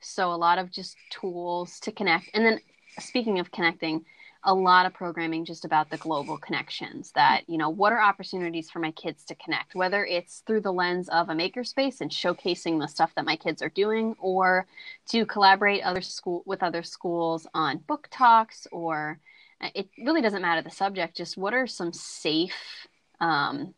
so 0.00 0.32
a 0.32 0.34
lot 0.34 0.58
of 0.58 0.70
just 0.70 0.96
tools 1.10 1.80
to 1.80 1.92
connect. 1.92 2.30
And 2.34 2.44
then 2.44 2.60
speaking 2.98 3.38
of 3.38 3.50
connecting, 3.50 4.04
a 4.44 4.54
lot 4.54 4.86
of 4.86 4.94
programming 4.94 5.44
just 5.44 5.66
about 5.66 5.90
the 5.90 5.98
global 5.98 6.38
connections 6.38 7.12
that, 7.14 7.42
you 7.46 7.58
know, 7.58 7.68
what 7.68 7.92
are 7.92 8.00
opportunities 8.00 8.70
for 8.70 8.78
my 8.78 8.90
kids 8.92 9.24
to 9.26 9.34
connect, 9.34 9.74
whether 9.74 10.04
it's 10.06 10.42
through 10.46 10.62
the 10.62 10.72
lens 10.72 11.10
of 11.10 11.28
a 11.28 11.34
makerspace 11.34 12.00
and 12.00 12.10
showcasing 12.10 12.80
the 12.80 12.88
stuff 12.88 13.14
that 13.16 13.26
my 13.26 13.36
kids 13.36 13.60
are 13.60 13.68
doing 13.68 14.14
or 14.18 14.66
to 15.10 15.26
collaborate 15.26 15.82
other 15.82 16.00
school 16.00 16.42
with 16.46 16.62
other 16.62 16.82
schools 16.82 17.46
on 17.52 17.78
book 17.78 18.08
talks 18.10 18.66
or 18.72 19.20
it 19.74 19.90
really 20.02 20.22
doesn't 20.22 20.40
matter 20.40 20.62
the 20.62 20.70
subject, 20.70 21.18
just 21.18 21.36
what 21.36 21.52
are 21.52 21.66
some 21.66 21.92
safe 21.92 22.86
um, 23.20 23.74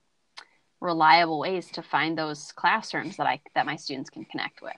reliable 0.81 1.41
ways 1.41 1.71
to 1.73 1.83
find 1.83 2.17
those 2.17 2.53
classrooms 2.53 3.17
that 3.17 3.27
I 3.27 3.41
that 3.55 3.67
my 3.67 3.77
students 3.77 4.11
can 4.11 4.25
connect 4.25 4.63
with. 4.63 4.77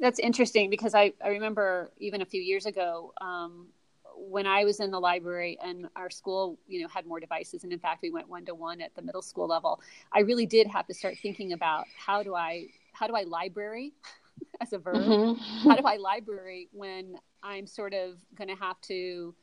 That's 0.00 0.18
interesting 0.18 0.70
because 0.70 0.94
I, 0.94 1.12
I 1.24 1.28
remember 1.28 1.90
even 1.98 2.22
a 2.22 2.26
few 2.26 2.42
years 2.42 2.66
ago 2.66 3.12
um, 3.20 3.68
when 4.16 4.46
I 4.46 4.64
was 4.64 4.80
in 4.80 4.90
the 4.90 5.00
library 5.00 5.58
and 5.62 5.88
our 5.96 6.10
school, 6.10 6.58
you 6.66 6.82
know, 6.82 6.88
had 6.88 7.06
more 7.06 7.20
devices, 7.20 7.64
and 7.64 7.72
in 7.72 7.78
fact, 7.78 8.02
we 8.02 8.10
went 8.10 8.28
one 8.28 8.44
to 8.46 8.54
one 8.54 8.80
at 8.80 8.94
the 8.94 9.02
middle 9.02 9.22
school 9.22 9.46
level. 9.46 9.80
I 10.12 10.20
really 10.20 10.46
did 10.46 10.66
have 10.68 10.86
to 10.86 10.94
start 10.94 11.16
thinking 11.20 11.52
about 11.52 11.86
how 11.96 12.22
do 12.22 12.34
I 12.34 12.68
how 12.92 13.06
do 13.06 13.14
I 13.14 13.22
library 13.22 13.92
as 14.60 14.72
a 14.72 14.78
verb? 14.78 14.96
Mm-hmm. 14.96 15.68
How 15.68 15.76
do 15.76 15.86
I 15.86 15.96
library 15.96 16.68
when 16.72 17.16
I'm 17.42 17.66
sort 17.66 17.94
of 17.94 18.18
going 18.36 18.48
to 18.48 18.56
have 18.56 18.80
to 18.82 19.34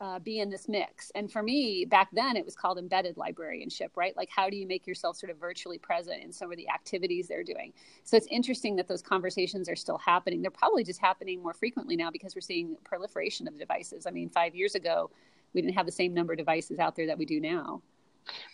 uh, 0.00 0.18
be 0.18 0.40
in 0.40 0.50
this 0.50 0.68
mix. 0.68 1.12
And 1.14 1.30
for 1.30 1.42
me, 1.42 1.84
back 1.84 2.08
then, 2.12 2.36
it 2.36 2.44
was 2.44 2.54
called 2.54 2.78
embedded 2.78 3.16
librarianship, 3.16 3.92
right? 3.96 4.16
Like, 4.16 4.30
how 4.30 4.50
do 4.50 4.56
you 4.56 4.66
make 4.66 4.86
yourself 4.86 5.16
sort 5.16 5.30
of 5.30 5.38
virtually 5.38 5.78
present 5.78 6.22
in 6.22 6.32
some 6.32 6.50
of 6.50 6.56
the 6.56 6.68
activities 6.68 7.28
they're 7.28 7.44
doing? 7.44 7.72
So 8.04 8.16
it's 8.16 8.26
interesting 8.28 8.76
that 8.76 8.88
those 8.88 9.02
conversations 9.02 9.68
are 9.68 9.76
still 9.76 9.98
happening. 9.98 10.42
They're 10.42 10.50
probably 10.50 10.82
just 10.82 11.00
happening 11.00 11.42
more 11.42 11.54
frequently 11.54 11.96
now 11.96 12.10
because 12.10 12.34
we're 12.34 12.40
seeing 12.40 12.76
proliferation 12.84 13.46
of 13.46 13.58
devices. 13.58 14.06
I 14.06 14.10
mean, 14.10 14.28
five 14.28 14.54
years 14.54 14.74
ago, 14.74 15.10
we 15.54 15.60
didn't 15.60 15.74
have 15.74 15.86
the 15.86 15.92
same 15.92 16.14
number 16.14 16.32
of 16.32 16.38
devices 16.38 16.78
out 16.78 16.96
there 16.96 17.06
that 17.06 17.18
we 17.18 17.24
do 17.24 17.40
now. 17.40 17.82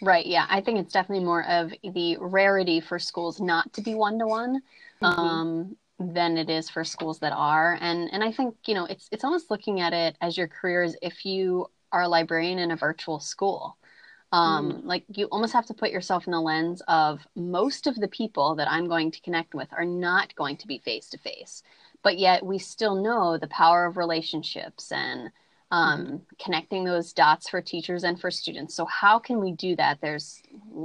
Right. 0.03 0.27
Yeah. 0.27 0.47
I 0.49 0.61
think 0.61 0.79
it's 0.79 0.93
definitely 0.93 1.25
more 1.25 1.47
of 1.47 1.73
the 1.83 2.17
rarity 2.21 2.81
for 2.81 2.99
schools 2.99 3.41
not 3.41 3.73
to 3.75 3.83
be 3.83 3.95
one 3.95 4.19
to 4.19 4.27
one 4.27 4.63
than 5.99 6.37
it 6.37 6.49
is 6.49 6.71
for 6.71 6.85
schools 6.85 7.19
that 7.19 7.33
are 7.33 7.77
and 7.81 8.09
and 8.13 8.23
i 8.23 8.31
think 8.31 8.55
you 8.67 8.75
know 8.75 8.85
it's 8.85 9.09
it's 9.11 9.25
almost 9.25 9.51
looking 9.51 9.81
at 9.81 9.93
it 9.93 10.17
as 10.21 10.37
your 10.37 10.47
career 10.47 10.83
as 10.83 10.97
if 11.03 11.25
you 11.25 11.67
are 11.91 12.03
a 12.03 12.09
librarian 12.09 12.59
in 12.59 12.71
a 12.71 12.77
virtual 12.77 13.19
school 13.19 13.77
um, 14.31 14.73
mm. 14.73 14.85
like 14.85 15.05
you 15.09 15.27
almost 15.27 15.55
have 15.55 15.67
to 15.67 15.75
put 15.75 15.91
yourself 15.91 16.27
in 16.27 16.33
the 16.33 16.41
lens 16.41 16.83
of 16.87 17.27
most 17.35 17.87
of 17.89 17.97
the 17.97 18.07
people 18.09 18.55
that 18.55 18.71
i'm 18.71 18.87
going 18.87 19.11
to 19.11 19.21
connect 19.23 19.55
with 19.55 19.69
are 19.73 19.85
not 19.85 20.35
going 20.37 20.57
to 20.57 20.69
be 20.69 20.79
face 20.79 21.09
to 21.09 21.19
face 21.19 21.63
but 22.05 22.17
yet 22.17 22.47
we 22.47 22.59
still 22.59 22.95
know 22.95 23.37
the 23.37 23.49
power 23.49 23.85
of 23.87 23.97
relationships 23.97 24.93
and 24.93 25.31
um, 25.71 26.07
mm. 26.07 26.21
connecting 26.43 26.85
those 26.85 27.13
dots 27.13 27.49
for 27.49 27.61
teachers 27.61 28.05
and 28.05 28.21
for 28.21 28.31
students 28.31 28.75
so 28.77 28.85
how 28.85 29.19
can 29.19 29.41
we 29.41 29.51
do 29.51 29.75
that 29.75 30.01
there's 30.01 30.41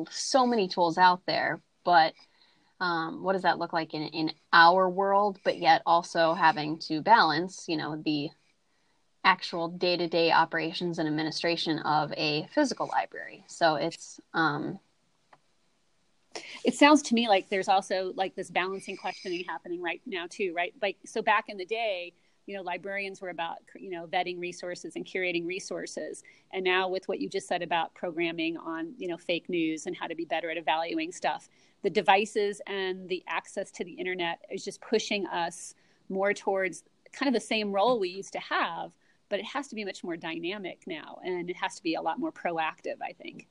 so 0.10 0.48
many 0.48 0.67
tools 0.67 0.98
out 0.98 1.22
there 1.27 1.62
but 1.84 2.13
um, 2.79 3.23
what 3.23 3.33
does 3.33 3.43
that 3.43 3.59
look 3.59 3.73
like 3.73 3.93
in, 3.93 4.03
in 4.07 4.31
our 4.51 4.89
world 4.89 5.39
but 5.43 5.57
yet 5.57 5.81
also 5.85 6.33
having 6.33 6.77
to 6.79 7.01
balance 7.01 7.65
you 7.67 7.77
know 7.77 8.01
the 8.03 8.29
actual 9.23 9.69
day-to-day 9.69 10.31
operations 10.31 10.99
and 10.99 11.07
administration 11.07 11.79
of 11.79 12.11
a 12.17 12.47
physical 12.53 12.87
library. 12.87 13.43
So 13.47 13.75
it's 13.75 14.19
um, 14.33 14.79
it 16.65 16.73
sounds 16.73 17.01
to 17.03 17.13
me 17.15 17.27
like 17.27 17.49
there's 17.49 17.67
also 17.67 18.11
like 18.15 18.35
this 18.35 18.49
balancing 18.49 18.97
questioning 18.97 19.45
happening 19.47 19.81
right 19.81 20.01
now 20.05 20.25
too 20.29 20.53
right? 20.55 20.73
Like 20.81 20.97
so 21.05 21.21
back 21.21 21.45
in 21.47 21.57
the 21.57 21.65
day 21.65 22.13
you 22.45 22.55
know 22.57 22.61
librarians 22.61 23.21
were 23.21 23.29
about 23.29 23.59
you 23.75 23.89
know 23.89 24.05
vetting 24.07 24.39
resources 24.39 24.95
and 24.95 25.05
curating 25.05 25.45
resources. 25.45 26.23
And 26.51 26.63
now 26.63 26.89
with 26.89 27.07
what 27.07 27.19
you 27.19 27.29
just 27.29 27.47
said 27.47 27.61
about 27.61 27.93
programming 27.93 28.57
on 28.57 28.93
you 28.97 29.07
know 29.07 29.17
fake 29.17 29.47
news 29.47 29.85
and 29.85 29.95
how 29.95 30.07
to 30.07 30.15
be 30.15 30.25
better 30.25 30.49
at 30.49 30.57
evaluating 30.57 31.13
stuff 31.13 31.47
the 31.83 31.89
devices 31.89 32.61
and 32.65 33.07
the 33.09 33.23
access 33.27 33.69
to 33.71 33.83
the 33.83 33.91
internet 33.91 34.39
is 34.49 34.63
just 34.63 34.81
pushing 34.81 35.27
us 35.27 35.75
more 36.09 36.33
towards 36.33 36.83
kind 37.11 37.27
of 37.27 37.33
the 37.33 37.45
same 37.45 37.71
role 37.71 37.99
we 37.99 38.09
used 38.09 38.33
to 38.33 38.39
have 38.39 38.91
but 39.29 39.39
it 39.39 39.45
has 39.45 39.67
to 39.67 39.75
be 39.75 39.85
much 39.85 40.03
more 40.03 40.17
dynamic 40.17 40.83
now 40.87 41.19
and 41.23 41.49
it 41.49 41.55
has 41.55 41.75
to 41.75 41.83
be 41.83 41.95
a 41.95 42.01
lot 42.01 42.19
more 42.19 42.31
proactive 42.31 42.95
i 43.01 43.13
think. 43.13 43.47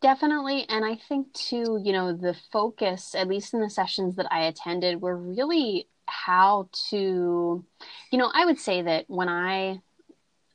Definitely 0.00 0.66
and 0.68 0.84
i 0.84 0.96
think 1.08 1.32
too 1.32 1.80
you 1.82 1.92
know 1.92 2.12
the 2.12 2.36
focus 2.52 3.14
at 3.14 3.28
least 3.28 3.54
in 3.54 3.60
the 3.60 3.70
sessions 3.70 4.16
that 4.16 4.26
i 4.30 4.44
attended 4.44 5.00
were 5.00 5.16
really 5.16 5.88
how 6.06 6.68
to 6.90 7.64
you 8.12 8.18
know 8.18 8.30
i 8.34 8.44
would 8.44 8.60
say 8.60 8.82
that 8.82 9.06
when 9.08 9.28
i 9.28 9.80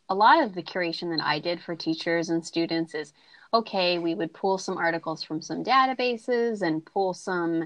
a 0.07 0.15
lot 0.15 0.43
of 0.43 0.53
the 0.53 0.63
curation 0.63 1.15
that 1.15 1.23
i 1.23 1.39
did 1.39 1.59
for 1.59 1.75
teachers 1.75 2.29
and 2.29 2.45
students 2.45 2.93
is 2.93 3.11
okay, 3.53 3.99
we 3.99 4.15
would 4.15 4.33
pull 4.33 4.57
some 4.57 4.77
articles 4.77 5.23
from 5.23 5.41
some 5.41 5.63
databases 5.63 6.61
and 6.61 6.85
pull 6.85 7.13
some, 7.13 7.65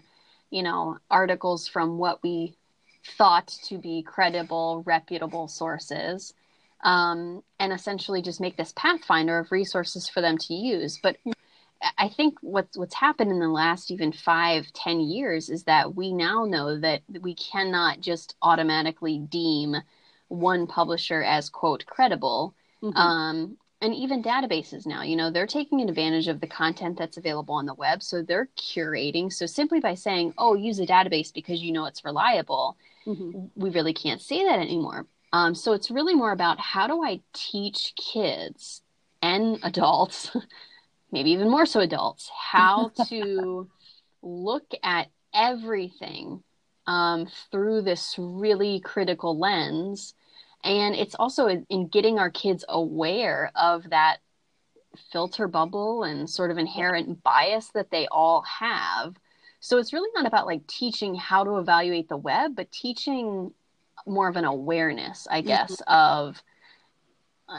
you 0.49 0.63
know, 0.63 0.97
articles 1.09 1.67
from 1.67 1.97
what 1.97 2.21
we 2.23 2.55
thought 3.17 3.47
to 3.65 3.77
be 3.77 4.01
credible, 4.03 4.83
reputable 4.85 5.47
sources, 5.47 6.33
um, 6.83 7.43
and 7.59 7.73
essentially 7.73 8.21
just 8.21 8.41
make 8.41 8.55
this 8.57 8.73
pathfinder 8.75 9.39
of 9.39 9.51
resources 9.51 10.07
for 10.07 10.21
them 10.21 10.37
to 10.37 10.53
use. 10.53 10.99
But 11.01 11.17
I 11.97 12.07
think 12.07 12.35
what's 12.41 12.77
what's 12.77 12.95
happened 12.95 13.31
in 13.31 13.39
the 13.39 13.49
last 13.49 13.91
even 13.91 14.11
five, 14.11 14.71
ten 14.73 15.01
years 15.01 15.49
is 15.49 15.63
that 15.63 15.95
we 15.95 16.13
now 16.13 16.45
know 16.45 16.79
that 16.79 17.01
we 17.21 17.35
cannot 17.35 17.99
just 17.99 18.35
automatically 18.41 19.19
deem 19.19 19.75
one 20.29 20.65
publisher 20.65 21.21
as 21.21 21.49
quote 21.49 21.85
credible. 21.85 22.55
Mm-hmm. 22.81 22.97
Um, 22.97 23.57
and 23.83 23.93
even 23.93 24.23
databases 24.23 24.87
now 24.87 25.03
you 25.03 25.15
know 25.15 25.29
they're 25.29 25.45
taking 25.45 25.81
advantage 25.81 26.27
of 26.27 26.39
the 26.39 26.47
content 26.47 26.97
that's 26.97 27.17
available 27.17 27.53
on 27.53 27.65
the 27.65 27.73
web 27.73 28.01
so 28.01 28.21
they're 28.21 28.47
curating 28.57 29.31
so 29.31 29.45
simply 29.45 29.79
by 29.79 29.93
saying 29.93 30.33
oh 30.37 30.55
use 30.55 30.79
a 30.79 30.87
database 30.87 31.33
because 31.33 31.61
you 31.61 31.71
know 31.71 31.85
it's 31.85 32.05
reliable 32.05 32.77
mm-hmm. 33.05 33.45
we 33.55 33.69
really 33.69 33.93
can't 33.93 34.21
say 34.21 34.43
that 34.45 34.59
anymore 34.59 35.05
um, 35.33 35.53
so 35.53 35.73
it's 35.73 35.91
really 35.91 36.15
more 36.15 36.31
about 36.31 36.59
how 36.59 36.87
do 36.87 37.03
i 37.03 37.19
teach 37.33 37.93
kids 37.95 38.81
and 39.21 39.59
adults 39.63 40.35
maybe 41.11 41.31
even 41.31 41.49
more 41.49 41.65
so 41.65 41.81
adults 41.81 42.31
how 42.35 42.89
to 43.09 43.69
look 44.21 44.71
at 44.81 45.09
everything 45.33 46.41
um, 46.87 47.27
through 47.51 47.81
this 47.81 48.15
really 48.17 48.79
critical 48.79 49.37
lens 49.37 50.13
and 50.63 50.95
it's 50.95 51.15
also 51.15 51.47
in 51.47 51.87
getting 51.87 52.19
our 52.19 52.29
kids 52.29 52.63
aware 52.69 53.51
of 53.55 53.89
that 53.89 54.17
filter 55.11 55.47
bubble 55.47 56.03
and 56.03 56.29
sort 56.29 56.51
of 56.51 56.57
inherent 56.57 57.23
bias 57.23 57.69
that 57.73 57.91
they 57.91 58.07
all 58.07 58.41
have. 58.43 59.15
So 59.59 59.77
it's 59.77 59.93
really 59.93 60.09
not 60.13 60.25
about 60.25 60.45
like 60.45 60.65
teaching 60.67 61.15
how 61.15 61.43
to 61.43 61.57
evaluate 61.57 62.09
the 62.09 62.17
web, 62.17 62.55
but 62.55 62.71
teaching 62.71 63.51
more 64.05 64.27
of 64.27 64.35
an 64.35 64.45
awareness, 64.45 65.27
I 65.29 65.41
guess, 65.41 65.77
mm-hmm. 65.77 65.93
of 65.93 66.43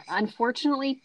unfortunately, 0.08 1.02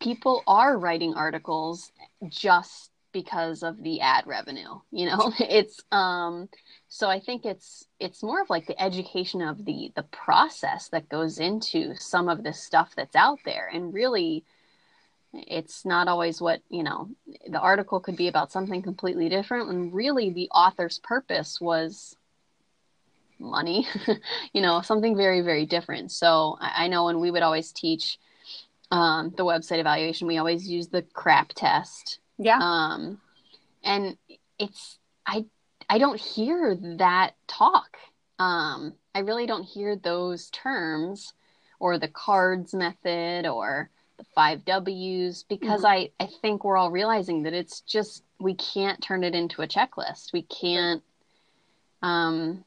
people 0.00 0.42
are 0.46 0.78
writing 0.78 1.14
articles 1.14 1.92
just 2.28 2.90
because 3.12 3.62
of 3.62 3.82
the 3.82 4.00
ad 4.00 4.26
revenue. 4.26 4.80
You 4.90 5.06
know, 5.06 5.32
it's 5.38 5.80
um 5.92 6.48
so 6.88 7.08
I 7.08 7.20
think 7.20 7.44
it's 7.44 7.86
it's 7.98 8.22
more 8.22 8.40
of 8.42 8.50
like 8.50 8.66
the 8.66 8.80
education 8.80 9.42
of 9.42 9.64
the 9.64 9.92
the 9.94 10.02
process 10.04 10.88
that 10.88 11.08
goes 11.08 11.38
into 11.38 11.94
some 11.96 12.28
of 12.28 12.42
the 12.42 12.52
stuff 12.52 12.92
that's 12.96 13.16
out 13.16 13.38
there. 13.44 13.70
And 13.72 13.94
really 13.94 14.44
it's 15.32 15.84
not 15.84 16.08
always 16.08 16.40
what 16.40 16.60
you 16.68 16.82
know 16.82 17.08
the 17.48 17.60
article 17.60 18.00
could 18.00 18.16
be 18.16 18.26
about 18.28 18.52
something 18.52 18.82
completely 18.82 19.28
different. 19.28 19.70
And 19.70 19.92
really 19.92 20.30
the 20.30 20.48
author's 20.50 20.98
purpose 20.98 21.60
was 21.60 22.16
money 23.38 23.88
you 24.52 24.60
know 24.60 24.82
something 24.82 25.16
very 25.16 25.40
very 25.40 25.66
different. 25.66 26.12
So 26.12 26.58
I, 26.60 26.84
I, 26.84 26.88
know 26.88 27.06
when 27.06 27.20
we 27.20 27.30
would 27.30 27.42
always 27.42 27.72
teach 27.72 28.18
um, 28.90 29.32
the 29.36 29.44
website 29.44 29.78
evaluation 29.78 30.26
we 30.26 30.38
always 30.38 30.68
use 30.68 30.88
the 30.88 31.02
CRAAP 31.02 31.52
test 31.54 32.18
yeah 32.40 32.58
um, 32.60 33.20
and 33.84 34.16
it's 34.58 34.98
i 35.26 35.44
I 35.90 35.98
don't 35.98 36.20
hear 36.20 36.76
that 36.98 37.32
talk. 37.48 37.96
Um, 38.38 38.94
I 39.12 39.18
really 39.18 39.44
don't 39.44 39.64
hear 39.64 39.96
those 39.96 40.48
terms 40.50 41.34
or 41.80 41.98
the 41.98 42.06
cards 42.06 42.72
method 42.72 43.44
or 43.44 43.90
the 44.16 44.24
five 44.32 44.64
W's 44.64 45.42
because 45.48 45.82
mm-hmm. 45.82 46.12
I, 46.20 46.24
I 46.24 46.28
think 46.40 46.62
we're 46.62 46.76
all 46.76 46.92
realizing 46.92 47.42
that 47.42 47.54
it's 47.54 47.80
just, 47.80 48.22
we 48.38 48.54
can't 48.54 49.02
turn 49.02 49.24
it 49.24 49.34
into 49.34 49.62
a 49.62 49.66
checklist. 49.66 50.32
We 50.32 50.42
can't, 50.42 51.02
um, 52.02 52.64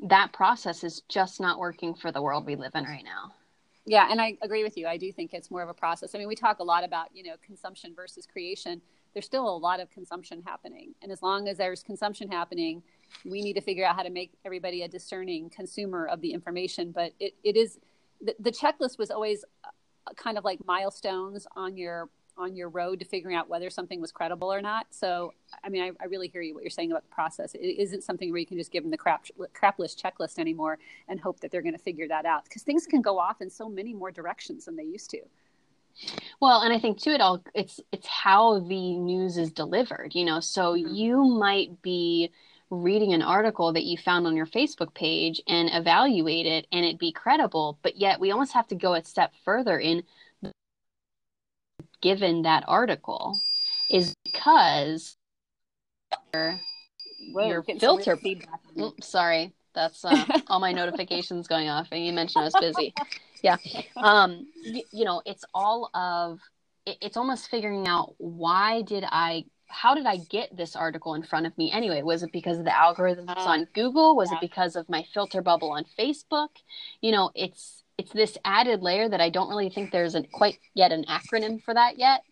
that 0.00 0.32
process 0.32 0.82
is 0.82 1.02
just 1.08 1.40
not 1.40 1.60
working 1.60 1.94
for 1.94 2.10
the 2.10 2.20
world 2.20 2.46
we 2.46 2.56
live 2.56 2.72
in 2.74 2.82
right 2.82 3.04
now. 3.04 3.32
Yeah, 3.88 4.08
and 4.10 4.20
I 4.20 4.36
agree 4.42 4.64
with 4.64 4.76
you. 4.76 4.86
I 4.86 4.96
do 4.98 5.10
think 5.12 5.34
it's 5.34 5.50
more 5.50 5.62
of 5.62 5.68
a 5.68 5.74
process. 5.74 6.14
I 6.14 6.18
mean, 6.18 6.28
we 6.28 6.36
talk 6.36 6.60
a 6.60 6.64
lot 6.64 6.84
about, 6.84 7.08
you 7.14 7.24
know, 7.24 7.34
consumption 7.44 7.94
versus 7.96 8.26
creation 8.26 8.82
there's 9.12 9.26
still 9.26 9.48
a 9.48 9.56
lot 9.56 9.80
of 9.80 9.90
consumption 9.90 10.42
happening. 10.46 10.94
And 11.02 11.10
as 11.10 11.22
long 11.22 11.48
as 11.48 11.56
there's 11.56 11.82
consumption 11.82 12.30
happening, 12.30 12.82
we 13.24 13.40
need 13.42 13.54
to 13.54 13.60
figure 13.60 13.84
out 13.84 13.96
how 13.96 14.02
to 14.02 14.10
make 14.10 14.32
everybody 14.44 14.82
a 14.82 14.88
discerning 14.88 15.50
consumer 15.50 16.06
of 16.06 16.20
the 16.20 16.32
information. 16.32 16.92
But 16.92 17.12
it, 17.18 17.34
it 17.42 17.56
is 17.56 17.78
the, 18.20 18.34
the 18.38 18.52
checklist 18.52 18.98
was 18.98 19.10
always 19.10 19.44
uh, 19.64 19.70
kind 20.16 20.38
of 20.38 20.44
like 20.44 20.64
milestones 20.66 21.46
on 21.56 21.76
your 21.76 22.10
on 22.38 22.56
your 22.56 22.68
road 22.68 23.00
to 23.00 23.04
figuring 23.04 23.36
out 23.36 23.48
whether 23.48 23.68
something 23.68 24.00
was 24.00 24.12
credible 24.12 24.52
or 24.52 24.62
not. 24.62 24.86
So, 24.90 25.34
I 25.64 25.68
mean, 25.68 25.82
I, 25.82 25.90
I, 26.00 26.06
really 26.06 26.28
hear 26.28 26.40
you 26.40 26.54
what 26.54 26.62
you're 26.62 26.70
saying 26.70 26.92
about 26.92 27.02
the 27.02 27.14
process. 27.14 27.54
It 27.54 27.58
isn't 27.58 28.04
something 28.04 28.30
where 28.30 28.38
you 28.38 28.46
can 28.46 28.56
just 28.56 28.70
give 28.70 28.84
them 28.84 28.90
the 28.90 28.96
crap 28.96 29.26
crap 29.52 29.78
list 29.78 30.02
checklist 30.02 30.38
anymore 30.38 30.78
and 31.08 31.18
hope 31.18 31.40
that 31.40 31.50
they're 31.50 31.62
going 31.62 31.76
to 31.76 31.82
figure 31.82 32.06
that 32.08 32.24
out 32.24 32.44
because 32.44 32.62
things 32.62 32.86
can 32.86 33.02
go 33.02 33.18
off 33.18 33.40
in 33.40 33.50
so 33.50 33.68
many 33.68 33.92
more 33.92 34.10
directions 34.10 34.66
than 34.66 34.76
they 34.76 34.84
used 34.84 35.10
to. 35.10 35.20
Well, 36.40 36.60
and 36.62 36.72
I 36.72 36.78
think 36.78 37.00
too, 37.00 37.10
it 37.10 37.20
all 37.20 37.42
it's 37.54 37.80
it's 37.92 38.06
how 38.06 38.60
the 38.60 38.96
news 38.96 39.36
is 39.36 39.50
delivered. 39.50 40.14
You 40.14 40.24
know, 40.24 40.40
so 40.40 40.74
mm-hmm. 40.74 40.94
you 40.94 41.24
might 41.24 41.82
be 41.82 42.30
reading 42.70 43.14
an 43.14 43.22
article 43.22 43.72
that 43.72 43.84
you 43.84 43.96
found 43.96 44.26
on 44.26 44.36
your 44.36 44.46
Facebook 44.46 44.92
page 44.92 45.40
and 45.46 45.70
evaluate 45.72 46.46
it 46.46 46.66
and 46.70 46.84
it 46.84 46.98
be 46.98 47.10
credible, 47.10 47.78
but 47.82 47.96
yet 47.96 48.20
we 48.20 48.30
almost 48.30 48.52
have 48.52 48.68
to 48.68 48.74
go 48.74 48.94
a 48.94 49.02
step 49.04 49.32
further 49.42 49.78
in 49.78 50.02
given 52.00 52.42
that 52.42 52.64
article 52.68 53.38
is 53.90 54.14
because 54.24 55.16
your, 56.32 56.60
Whoa, 57.32 57.48
your 57.48 57.62
filter 57.62 58.16
feedback. 58.16 58.60
Oops, 58.80 59.06
sorry, 59.06 59.52
that's 59.74 60.04
uh, 60.04 60.24
all 60.48 60.60
my 60.60 60.72
notifications 60.72 61.46
going 61.46 61.68
off, 61.68 61.88
and 61.92 62.04
you 62.04 62.12
mentioned 62.12 62.42
I 62.42 62.44
was 62.46 62.56
busy. 62.60 62.94
Yeah, 63.42 63.56
um, 63.96 64.48
y- 64.64 64.82
you 64.92 65.04
know, 65.04 65.22
it's 65.24 65.44
all 65.54 65.90
of 65.94 66.40
it, 66.86 66.98
it's 67.00 67.16
almost 67.16 67.50
figuring 67.50 67.86
out 67.86 68.14
why 68.18 68.82
did 68.82 69.04
I 69.06 69.44
how 69.68 69.94
did 69.94 70.06
I 70.06 70.16
get 70.16 70.56
this 70.56 70.74
article 70.74 71.14
in 71.14 71.22
front 71.22 71.46
of 71.46 71.56
me 71.58 71.70
anyway? 71.70 72.02
Was 72.02 72.22
it 72.22 72.32
because 72.32 72.58
of 72.58 72.64
the 72.64 72.70
algorithms 72.70 73.36
on 73.36 73.66
Google? 73.74 74.16
Was 74.16 74.30
yeah. 74.30 74.38
it 74.38 74.40
because 74.40 74.76
of 74.76 74.88
my 74.88 75.04
filter 75.14 75.42
bubble 75.42 75.70
on 75.70 75.84
Facebook? 75.98 76.48
You 77.00 77.12
know, 77.12 77.30
it's 77.34 77.84
it's 77.98 78.12
this 78.12 78.38
added 78.44 78.82
layer 78.82 79.08
that 79.08 79.20
I 79.20 79.28
don't 79.28 79.48
really 79.48 79.68
think 79.68 79.90
there's 79.90 80.14
an, 80.14 80.26
quite 80.32 80.58
yet 80.74 80.92
an 80.92 81.04
acronym 81.04 81.62
for 81.62 81.74
that 81.74 81.98
yet. 81.98 82.22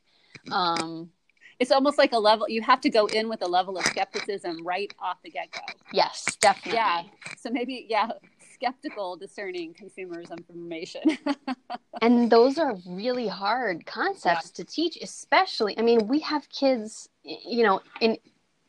Um, 0.50 1.10
it's 1.58 1.70
almost 1.70 1.98
like 1.98 2.12
a 2.12 2.18
level 2.18 2.48
you 2.48 2.62
have 2.62 2.80
to 2.82 2.90
go 2.90 3.06
in 3.06 3.28
with 3.28 3.42
a 3.42 3.46
level 3.46 3.78
of 3.78 3.84
skepticism 3.86 4.64
right 4.64 4.92
off 4.98 5.18
the 5.24 5.30
get 5.30 5.50
go. 5.50 5.60
Yes, 5.92 6.36
definitely. 6.40 6.74
Yeah. 6.74 7.02
So 7.38 7.50
maybe 7.50 7.86
yeah, 7.88 8.10
skeptical 8.52 9.16
discerning 9.16 9.74
consumers 9.74 10.30
information. 10.30 11.18
and 12.02 12.30
those 12.30 12.58
are 12.58 12.76
really 12.86 13.26
hard 13.26 13.86
concepts 13.86 14.52
yeah. 14.52 14.64
to 14.64 14.70
teach, 14.70 14.98
especially 15.02 15.78
I 15.78 15.82
mean, 15.82 16.06
we 16.06 16.20
have 16.20 16.48
kids, 16.50 17.08
you 17.24 17.64
know, 17.64 17.80
in 18.00 18.18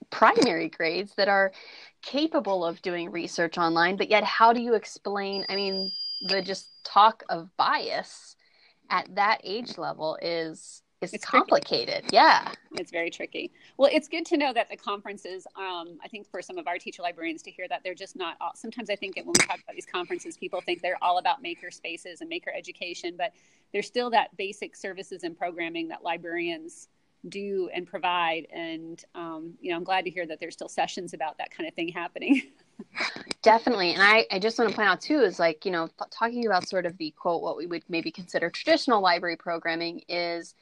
primary 0.10 0.70
grades 0.70 1.14
that 1.18 1.28
are 1.28 1.52
capable 2.02 2.64
of 2.64 2.82
doing 2.82 3.12
research 3.12 3.58
online, 3.58 3.98
but 3.98 4.10
yet 4.10 4.24
how 4.24 4.54
do 4.54 4.62
you 4.62 4.74
explain 4.74 5.46
I 5.50 5.56
mean, 5.56 5.92
the 6.22 6.42
just 6.42 6.84
talk 6.84 7.24
of 7.30 7.50
bias 7.58 8.36
at 8.90 9.14
that 9.16 9.42
age 9.44 9.78
level 9.78 10.18
is 10.22 10.82
is 11.02 11.14
it's 11.14 11.26
complicated. 11.26 12.04
Tricky. 12.04 12.16
Yeah. 12.16 12.52
It's 12.76 12.92
very 12.92 13.12
tricky. 13.12 13.52
Well, 13.78 13.90
it's 13.94 14.08
good 14.08 14.26
to 14.28 14.38
know 14.38 14.52
that 14.54 14.70
the 14.70 14.78
conferences, 14.78 15.46
um, 15.56 16.00
I 16.04 16.08
think 16.08 16.28
for 16.28 16.42
some 16.42 16.58
of 16.58 16.68
our 16.68 16.80
teacher 16.80 17.04
librarians 17.04 17.44
to 17.44 17.52
hear 17.52 17.68
that 17.70 17.82
they're 17.84 17.94
just 17.94 18.16
not 18.16 18.36
all, 18.42 18.54
sometimes 18.56 18.90
I 18.90 18.96
think 18.96 19.16
when 19.16 19.28
we 19.28 19.34
talk 19.34 19.60
about 19.64 19.76
these 19.76 19.86
conferences, 19.86 20.38
people 20.38 20.60
think 20.62 20.82
they're 20.82 20.98
all 21.02 21.20
about 21.20 21.42
maker 21.42 21.70
spaces 21.70 22.22
and 22.22 22.30
maker 22.30 22.52
education, 22.56 23.14
but 23.16 23.32
there's 23.74 23.86
still 23.86 24.10
that 24.10 24.36
basic 24.38 24.76
services 24.76 25.24
and 25.24 25.38
programming 25.38 25.88
that 25.90 26.04
librarians 26.04 26.88
do 27.30 27.70
and 27.74 27.86
provide. 27.86 28.48
And, 28.52 29.04
um, 29.14 29.54
you 29.62 29.72
know, 29.72 29.78
I'm 29.78 29.84
glad 29.84 30.06
to 30.06 30.12
hear 30.12 30.26
that 30.26 30.40
there's 30.40 30.54
still 30.54 30.70
sessions 30.70 31.14
about 31.14 31.38
that 31.38 31.52
kind 31.52 31.68
of 31.68 31.76
thing 31.76 31.90
happening. 31.90 32.42
Definitely. 33.42 33.94
And 33.94 34.02
I, 34.02 34.26
I 34.32 34.40
just 34.40 34.58
want 34.60 34.70
to 34.70 34.76
point 34.76 34.90
out 34.90 35.02
too 35.02 35.22
is 35.22 35.40
like, 35.40 35.66
you 35.66 35.72
know, 35.72 35.90
talking 36.12 36.46
about 36.46 36.68
sort 36.68 36.86
of 36.86 36.98
the 36.98 37.12
quote, 37.12 37.42
what 37.42 37.58
we 37.58 37.66
would 37.66 37.84
maybe 37.88 38.12
consider 38.12 38.50
traditional 38.50 39.02
library 39.02 39.38
programming 39.38 40.02
is 40.10 40.56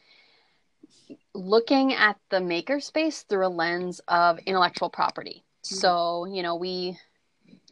looking 1.33 1.93
at 1.93 2.17
the 2.29 2.37
makerspace 2.37 3.25
through 3.27 3.47
a 3.47 3.49
lens 3.49 4.01
of 4.07 4.39
intellectual 4.45 4.89
property. 4.89 5.43
Mm-hmm. 5.63 5.75
So, 5.75 6.25
you 6.25 6.43
know, 6.43 6.55
we, 6.55 6.97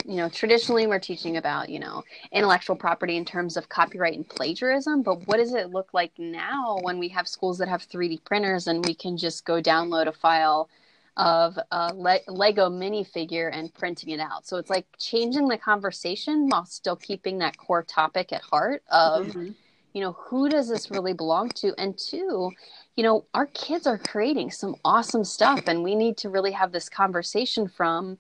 you 0.06 0.15
know, 0.15 0.29
traditionally 0.29 0.88
we're 0.88 0.99
teaching 0.99 1.38
about, 1.38 1.69
you 1.69 1.79
know, 1.79 2.03
intellectual 2.32 2.75
property 2.75 3.17
in 3.17 3.25
terms 3.25 3.56
of 3.58 3.69
copyright 3.69 4.15
and 4.15 4.27
plagiarism, 4.27 5.01
but 5.03 5.27
what 5.27 5.38
does 5.38 5.53
it 5.53 5.71
look 5.71 5.93
like 5.93 6.12
now 6.17 6.79
when 6.82 6.99
we 6.99 7.08
have 7.10 7.27
schools 7.27 7.58
that 7.60 7.67
have 7.67 7.88
3D 7.88 8.23
printers 8.23 8.67
and 8.67 8.86
we 8.86 8.93
can 8.93 9.17
just 9.17 9.45
go 9.45 9.62
download 9.62 10.08
a 10.08 10.12
file 10.12 10.69
of 11.17 11.58
a 11.71 11.93
Le- 11.93 12.19
Lego 12.28 12.69
minifigure 12.69 13.49
and 13.54 13.73
printing 13.73 14.10
it 14.10 14.19
out. 14.19 14.47
So 14.47 14.58
it's 14.58 14.69
like 14.69 14.86
changing 14.97 15.47
the 15.47 15.58
conversation 15.58 16.47
while 16.47 16.65
still 16.65 16.95
keeping 16.95 17.38
that 17.39 17.58
core 17.58 17.84
topic 17.84 18.34
at 18.34 18.41
heart 18.41 18.84
of, 18.91 19.28
mm-hmm. 19.28 19.49
you 19.93 20.02
know, 20.02 20.13
who 20.13 20.49
does 20.49 20.67
this 20.67 20.89
really 20.89 21.13
belong 21.13 21.49
to? 21.49 21.73
And 21.78 21.97
two, 21.97 22.52
you 22.95 23.04
know, 23.04 23.26
our 23.34 23.47
kids 23.47 23.86
are 23.86 23.97
creating 23.97 24.52
some 24.52 24.76
awesome 24.84 25.23
stuff, 25.23 25.67
and 25.67 25.84
we 25.84 25.95
need 25.95 26.17
to 26.17 26.30
really 26.30 26.52
have 26.52 26.71
this 26.71 26.89
conversation 26.89 27.67
from 27.67 28.17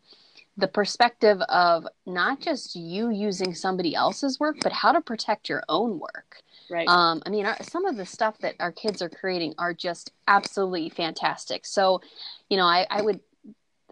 the 0.55 0.67
perspective 0.67 1.41
of 1.49 1.87
not 2.05 2.39
just 2.39 2.75
you 2.75 3.09
using 3.09 3.55
somebody 3.55 3.95
else's 3.95 4.39
work, 4.39 4.57
but 4.61 4.71
how 4.71 4.91
to 4.91 5.01
protect 5.01 5.49
your 5.49 5.63
own 5.67 5.99
work. 5.99 6.43
Right. 6.69 6.87
Um, 6.87 7.21
I 7.25 7.29
mean, 7.29 7.45
our, 7.45 7.57
some 7.61 7.85
of 7.85 7.97
the 7.97 8.05
stuff 8.05 8.37
that 8.39 8.55
our 8.59 8.71
kids 8.71 9.01
are 9.01 9.09
creating 9.09 9.53
are 9.57 9.73
just 9.73 10.11
absolutely 10.27 10.89
fantastic. 10.89 11.65
So, 11.65 12.01
you 12.49 12.57
know, 12.57 12.65
I, 12.65 12.87
I 12.89 13.01
would 13.01 13.19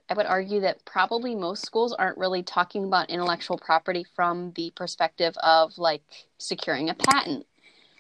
I 0.09 0.13
would 0.13 0.25
argue 0.25 0.59
that 0.61 0.83
probably 0.83 1.35
most 1.35 1.65
schools 1.65 1.93
aren't 1.93 2.17
really 2.17 2.43
talking 2.43 2.83
about 2.83 3.09
intellectual 3.09 3.57
property 3.57 4.05
from 4.13 4.51
the 4.57 4.73
perspective 4.75 5.35
of 5.41 5.77
like 5.77 6.01
securing 6.37 6.89
a 6.89 6.93
patent. 6.93 7.45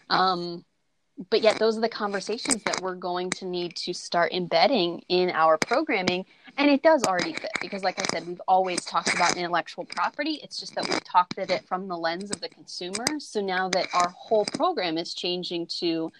Um, 0.09 0.65
but 1.29 1.41
yet 1.41 1.59
those 1.59 1.77
are 1.77 1.81
the 1.81 1.89
conversations 1.89 2.63
that 2.63 2.81
we're 2.81 2.95
going 2.95 3.29
to 3.29 3.45
need 3.45 3.75
to 3.75 3.93
start 3.93 4.31
embedding 4.31 5.03
in 5.09 5.29
our 5.31 5.57
programming 5.57 6.25
and 6.57 6.69
it 6.69 6.81
does 6.81 7.03
already 7.03 7.33
fit 7.33 7.51
because 7.61 7.83
like 7.83 7.99
i 7.99 8.03
said 8.11 8.27
we've 8.27 8.41
always 8.47 8.83
talked 8.85 9.13
about 9.13 9.37
intellectual 9.37 9.85
property. 9.85 10.39
It's 10.43 10.59
just 10.59 10.75
that 10.75 10.87
we've 10.87 11.03
talked 11.03 11.37
at 11.37 11.49
it 11.49 11.65
from 11.65 11.87
the 11.87 11.97
lens 11.97 12.31
of 12.31 12.41
the 12.41 12.49
consumer. 12.49 13.05
So 13.19 13.41
now 13.41 13.69
that 13.69 13.87
our 13.93 14.09
whole 14.09 14.45
program 14.45 14.97
is 14.97 15.13
changing 15.13 15.67
to 15.79 16.11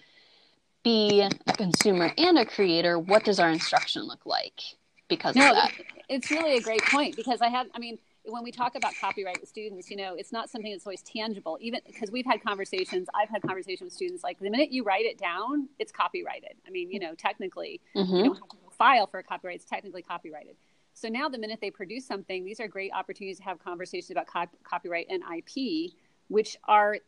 be 0.82 1.20
a 1.20 1.52
consumer 1.52 2.12
and 2.18 2.38
a 2.38 2.44
creator 2.44 2.98
what 2.98 3.24
does 3.24 3.38
our 3.38 3.50
instruction 3.50 4.02
look 4.02 4.26
like 4.26 4.60
because 5.08 5.36
no, 5.36 5.50
of 5.50 5.54
that? 5.54 5.72
it's 6.08 6.28
really 6.30 6.56
a 6.56 6.60
great 6.60 6.82
point 6.86 7.14
because 7.14 7.40
i 7.40 7.46
had 7.46 7.68
i 7.72 7.78
mean 7.78 7.96
when 8.24 8.42
we 8.42 8.52
talk 8.52 8.76
about 8.76 8.92
copyright 9.00 9.40
with 9.40 9.48
students, 9.48 9.90
you 9.90 9.96
know, 9.96 10.14
it's 10.14 10.32
not 10.32 10.48
something 10.48 10.70
that's 10.70 10.86
always 10.86 11.02
tangible, 11.02 11.58
even 11.60 11.80
because 11.86 12.10
we've 12.10 12.26
had 12.26 12.42
conversations, 12.42 13.08
I've 13.14 13.28
had 13.28 13.42
conversations 13.42 13.86
with 13.86 13.92
students 13.92 14.22
like 14.22 14.38
the 14.38 14.50
minute 14.50 14.70
you 14.70 14.84
write 14.84 15.06
it 15.06 15.18
down, 15.18 15.68
it's 15.78 15.90
copyrighted. 15.90 16.52
I 16.66 16.70
mean, 16.70 16.90
you 16.90 17.00
know, 17.00 17.14
technically, 17.14 17.80
mm-hmm. 17.96 18.14
you 18.14 18.24
don't 18.24 18.34
have 18.34 18.48
to 18.48 18.56
file 18.76 19.06
for 19.06 19.18
a 19.18 19.24
copyright, 19.24 19.56
it's 19.56 19.64
technically 19.64 20.02
copyrighted. 20.02 20.56
So 20.94 21.08
now 21.08 21.28
the 21.28 21.38
minute 21.38 21.58
they 21.60 21.70
produce 21.70 22.06
something, 22.06 22.44
these 22.44 22.60
are 22.60 22.68
great 22.68 22.92
opportunities 22.92 23.38
to 23.38 23.44
have 23.44 23.58
conversations 23.58 24.10
about 24.10 24.26
cop- 24.26 24.54
copyright 24.62 25.06
and 25.08 25.22
IP, 25.22 25.92
which 26.28 26.56
are 26.64 26.98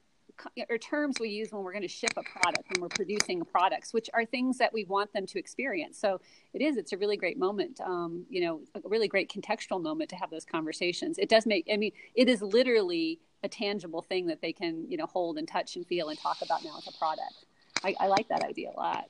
or 0.68 0.78
terms 0.78 1.16
we 1.20 1.28
use 1.28 1.52
when 1.52 1.62
we're 1.62 1.72
going 1.72 1.82
to 1.82 1.88
ship 1.88 2.12
a 2.16 2.22
product 2.22 2.64
when 2.72 2.80
we're 2.80 2.88
producing 2.88 3.44
products 3.44 3.92
which 3.92 4.08
are 4.14 4.24
things 4.24 4.58
that 4.58 4.72
we 4.72 4.84
want 4.84 5.12
them 5.12 5.26
to 5.26 5.38
experience. 5.38 5.98
So 5.98 6.20
it 6.52 6.62
is 6.62 6.76
it's 6.76 6.92
a 6.92 6.98
really 6.98 7.16
great 7.16 7.38
moment 7.38 7.80
um, 7.80 8.24
you 8.28 8.40
know 8.40 8.60
a 8.74 8.80
really 8.84 9.08
great 9.08 9.30
contextual 9.30 9.82
moment 9.82 10.10
to 10.10 10.16
have 10.16 10.30
those 10.30 10.44
conversations. 10.44 11.18
It 11.18 11.28
does 11.28 11.46
make 11.46 11.68
i 11.72 11.76
mean 11.76 11.92
it 12.14 12.28
is 12.28 12.42
literally 12.42 13.20
a 13.42 13.48
tangible 13.48 14.02
thing 14.02 14.26
that 14.26 14.40
they 14.40 14.52
can 14.52 14.90
you 14.90 14.96
know 14.96 15.06
hold 15.06 15.38
and 15.38 15.46
touch 15.46 15.76
and 15.76 15.86
feel 15.86 16.08
and 16.08 16.18
talk 16.18 16.38
about 16.42 16.64
now 16.64 16.76
as 16.78 16.86
a 16.86 16.98
product. 16.98 17.46
I, 17.82 17.94
I 18.00 18.06
like 18.06 18.28
that 18.28 18.42
idea 18.42 18.70
a 18.74 18.78
lot. 18.78 19.04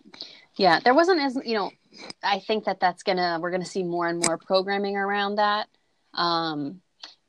Yeah 0.56 0.80
there 0.80 0.94
wasn't 0.94 1.20
as 1.20 1.38
you 1.44 1.54
know 1.54 1.70
i 2.22 2.40
think 2.40 2.64
that 2.64 2.80
that's 2.80 3.02
gonna 3.02 3.38
we're 3.40 3.50
gonna 3.50 3.64
see 3.64 3.82
more 3.82 4.08
and 4.08 4.22
more 4.24 4.38
programming 4.38 4.96
around 4.96 5.36
that. 5.36 5.68
Um, 6.12 6.80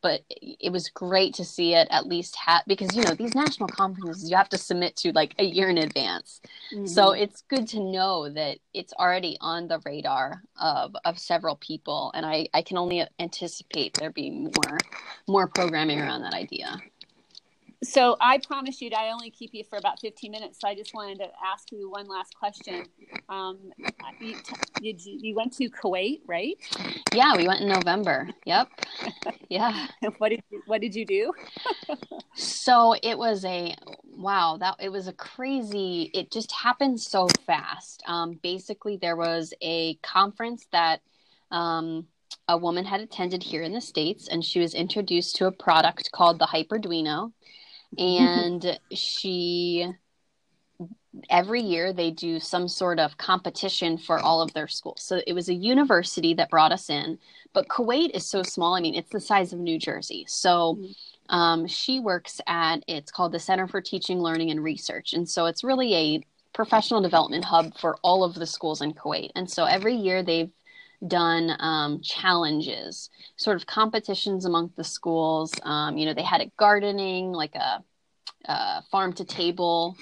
but 0.06 0.22
it 0.30 0.72
was 0.72 0.88
great 0.90 1.34
to 1.34 1.44
see 1.44 1.74
it 1.74 1.88
at 1.90 2.06
least 2.06 2.36
have 2.36 2.62
because 2.68 2.96
you 2.96 3.02
know 3.02 3.16
these 3.16 3.34
national 3.34 3.68
conferences 3.68 4.30
you 4.30 4.38
have 4.38 4.48
to 4.48 4.56
submit 4.56 4.96
to 4.96 5.12
like 5.14 5.34
a 5.40 5.44
year 5.44 5.68
in 5.68 5.80
advance 5.80 6.42
mm-hmm. 6.72 6.86
so 6.86 7.12
it's 7.12 7.42
good 7.50 7.68
to 7.68 7.80
know 7.80 8.30
that 8.30 8.60
it's 8.76 8.94
already 9.00 9.36
on 9.42 9.68
the 9.68 9.82
radar 9.84 10.44
of 10.62 10.96
of 11.06 11.18
several 11.18 11.56
people 11.56 12.12
and 12.14 12.24
i 12.24 12.48
i 12.54 12.62
can 12.62 12.78
only 12.78 13.04
anticipate 13.18 13.96
there 13.96 14.12
being 14.12 14.44
more 14.44 14.78
more 15.28 15.48
programming 15.48 16.00
around 16.00 16.22
that 16.22 16.36
idea 16.36 16.78
so 17.86 18.18
I 18.20 18.40
promised 18.40 18.82
you 18.82 18.90
I 18.96 19.12
only 19.12 19.30
keep 19.30 19.54
you 19.54 19.64
for 19.64 19.78
about 19.78 20.00
15 20.00 20.32
minutes. 20.32 20.60
So 20.60 20.68
I 20.68 20.76
just 20.76 20.94
wanted 20.94 21.20
to 21.20 21.28
ask 21.46 21.72
you 21.72 21.90
one 21.90 22.08
last 22.08 22.36
question. 22.36 22.86
Um, 23.30 23.72
you, 24.20 24.36
you, 24.82 24.96
you, 24.98 25.36
went 25.36 25.54
to 25.54 25.70
Kuwait, 25.70 26.22
right? 26.28 26.56
Yeah, 27.14 27.36
we 27.36 27.48
went 27.48 27.62
in 27.62 27.68
November. 27.68 28.30
Yep. 28.46 28.68
Yeah. 29.48 29.88
what 30.18 30.30
did 30.30 30.42
you, 30.50 30.62
what 30.66 30.82
did 30.82 30.96
you 30.96 31.06
do? 31.06 31.32
so 32.36 32.96
it 33.04 33.16
was 33.16 33.46
a 33.46 33.76
wow, 34.18 34.58
that 34.60 34.76
it 34.80 34.90
was 34.90 35.08
a 35.08 35.14
crazy. 35.14 36.10
It 36.14 36.32
just 36.32 36.52
happened 36.52 37.00
so 37.00 37.28
fast. 37.46 38.02
Um, 38.08 38.40
basically, 38.42 38.98
there 38.98 39.16
was 39.16 39.54
a 39.62 39.96
conference 39.96 40.66
that 40.72 41.02
um, 41.52 42.08
a 42.48 42.58
woman 42.58 42.86
had 42.86 43.02
attended 43.02 43.44
here 43.44 43.62
in 43.62 43.74
the 43.74 43.82
states, 43.82 44.28
and 44.28 44.44
she 44.44 44.60
was 44.60 44.74
introduced 44.74 45.36
to 45.38 45.48
a 45.48 45.52
product 45.52 46.12
called 46.12 46.40
the 46.40 46.48
Hyperduino, 46.48 47.32
and 48.00 48.80
she 48.92 49.88
every 51.30 51.62
year 51.62 51.94
they 51.94 52.12
do 52.12 52.40
some 52.40 52.68
sort 52.68 53.00
of 53.00 53.18
competition 53.18 53.98
for 53.98 54.20
all 54.20 54.42
of 54.42 54.54
their 54.54 54.68
schools. 54.68 55.02
So 55.02 55.22
it 55.26 55.34
was 55.34 55.48
a 55.48 55.54
university 55.54 56.34
that 56.34 56.50
brought 56.50 56.74
us 56.74 56.90
in, 56.90 57.18
but 57.54 57.70
Kuwait 57.70 58.10
is 58.14 58.26
so 58.26 58.44
small. 58.44 58.76
I 58.76 58.82
mean, 58.82 58.96
it's 58.96 59.12
the 59.12 59.20
size 59.20 59.54
of 59.54 59.60
New 59.60 59.80
Jersey. 59.80 60.26
So 60.28 60.80
um, 61.30 61.68
she 61.68 62.00
works 62.00 62.42
at 62.48 62.84
it's 62.88 63.12
called 63.12 63.32
the 63.32 63.40
Center 63.40 63.68
for 63.68 63.82
Teaching, 63.82 64.20
Learning, 64.20 64.52
and 64.52 64.64
Research, 64.64 65.14
and 65.14 65.28
so 65.28 65.46
it's 65.46 65.64
really 65.64 65.96
a 65.96 66.22
professional 66.54 67.02
development 67.02 67.44
hub 67.44 67.78
for 67.78 67.98
all 68.02 68.24
of 68.24 68.34
the 68.34 68.46
schools 68.46 68.82
in 68.82 68.94
Kuwait. 68.94 69.32
And 69.36 69.50
so 69.50 69.66
every 69.66 69.96
year 69.96 70.24
they've 70.24 70.52
done 71.06 71.56
um, 71.60 72.02
challenges, 72.02 73.10
sort 73.36 73.58
of 73.58 73.66
competitions 73.66 74.46
among 74.46 74.72
the 74.76 74.84
schools. 74.84 75.54
Um, 75.64 75.98
you 75.98 76.06
know, 76.06 76.14
they 76.14 76.24
had 76.24 76.42
a 76.42 76.52
gardening, 76.58 77.32
like 77.32 77.56
a, 77.56 77.84
a 78.46 78.82
farm 78.92 79.14
to 79.14 79.26
table 79.26 79.96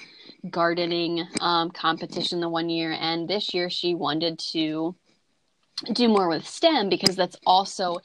gardening 0.50 1.26
um, 1.40 1.70
competition 1.70 2.40
the 2.40 2.48
one 2.48 2.68
year, 2.68 2.96
and 2.98 3.28
this 3.28 3.54
year 3.54 3.70
she 3.70 3.94
wanted 3.94 4.38
to 4.38 4.94
do 5.92 6.08
more 6.08 6.28
with 6.28 6.46
STEM 6.46 6.88
because 6.88 7.16
that's 7.16 7.36
also 7.46 7.98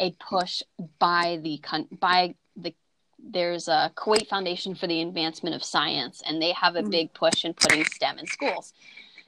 a 0.00 0.12
push 0.12 0.62
by 0.98 1.40
the 1.42 1.60
by 1.98 2.34
the 2.56 2.74
there's 3.18 3.66
a 3.68 3.90
Kuwait 3.96 4.28
Foundation 4.28 4.74
for 4.74 4.86
the 4.86 5.02
Advancement 5.02 5.56
of 5.56 5.64
Science, 5.64 6.22
and 6.26 6.40
they 6.40 6.52
have 6.52 6.76
a 6.76 6.82
mm. 6.82 6.90
big 6.90 7.12
push 7.12 7.44
in 7.44 7.54
putting 7.54 7.84
STEM 7.84 8.18
in 8.18 8.26
schools. 8.26 8.72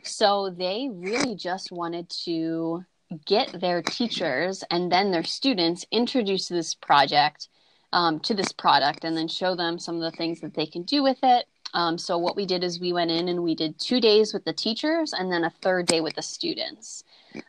So 0.03 0.51
they 0.51 0.89
really 0.93 1.35
just 1.35 1.73
wanted 1.73 2.09
to 2.25 2.85
get 3.27 3.61
their 3.61 3.83
teachers 3.83 4.62
and 4.71 4.92
then 4.92 5.11
their 5.11 5.25
students 5.25 5.87
introduced 5.90 6.49
to 6.49 6.55
this 6.55 6.75
project, 6.75 7.49
um, 7.92 8.21
to 8.21 8.35
this 8.35 8.53
product, 8.53 9.05
and 9.05 9.16
then 9.16 9.29
show 9.29 9.55
them 9.55 9.79
some 9.79 9.97
of 9.97 10.03
the 10.03 10.16
things 10.16 10.40
that 10.40 10.55
they 10.55 10.66
can 10.66 10.83
do 10.83 11.03
with 11.03 11.18
it. 11.23 11.47
Um, 11.75 11.99
so 11.99 12.16
what 12.16 12.37
we 12.37 12.47
did 12.47 12.64
is 12.64 12.81
we 12.81 12.92
went 12.92 13.11
in 13.11 13.29
and 13.29 13.42
we 13.42 13.55
did 13.55 13.79
two 13.79 14.01
days 14.01 14.33
with 14.33 14.44
the 14.44 14.53
teachers 14.53 15.12
and 15.12 15.31
then 15.31 15.44
a 15.44 15.51
third 15.51 15.87
day 15.87 16.01
with 16.01 16.14
the 16.14 16.23
students. 16.23 17.05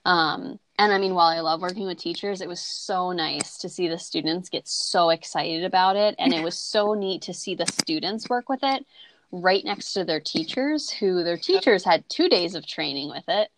Um, 0.06 0.60
and 0.78 0.92
I 0.92 0.98
mean, 0.98 1.14
while 1.14 1.28
I 1.28 1.40
love 1.40 1.62
working 1.62 1.88
with 1.88 1.98
teachers, 1.98 2.42
it 2.42 2.48
was 2.48 2.60
so 2.60 3.12
nice 3.12 3.58
to 3.60 3.70
see 3.70 3.88
the 3.88 3.98
students 3.98 4.50
get 4.50 4.68
so 4.68 5.10
excited 5.10 5.64
about 5.64 5.96
it. 5.96 6.16
And 6.20 6.34
it 6.34 6.44
was 6.44 6.58
so 6.58 6.94
neat 6.94 7.22
to 7.24 7.34
see 7.34 7.56
the 7.56 7.66
students 7.66 8.30
work 8.30 8.50
with 8.50 8.60
it 8.64 8.86
right 9.32 9.64
next 9.64 9.94
to 9.94 10.04
their 10.04 10.20
teachers, 10.20 10.90
who 10.90 11.24
their 11.24 11.38
teachers 11.38 11.84
had 11.84 12.08
two 12.10 12.28
days 12.30 12.56
of 12.56 12.66
training 12.66 13.10
with 13.10 13.26
it. 13.28 13.50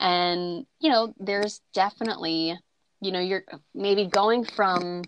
And, 0.00 0.66
you 0.80 0.90
know, 0.90 1.14
there's 1.20 1.60
definitely, 1.74 2.58
you 3.02 3.12
know, 3.12 3.20
you're 3.20 3.44
maybe 3.74 4.06
going 4.06 4.44
from 4.44 5.02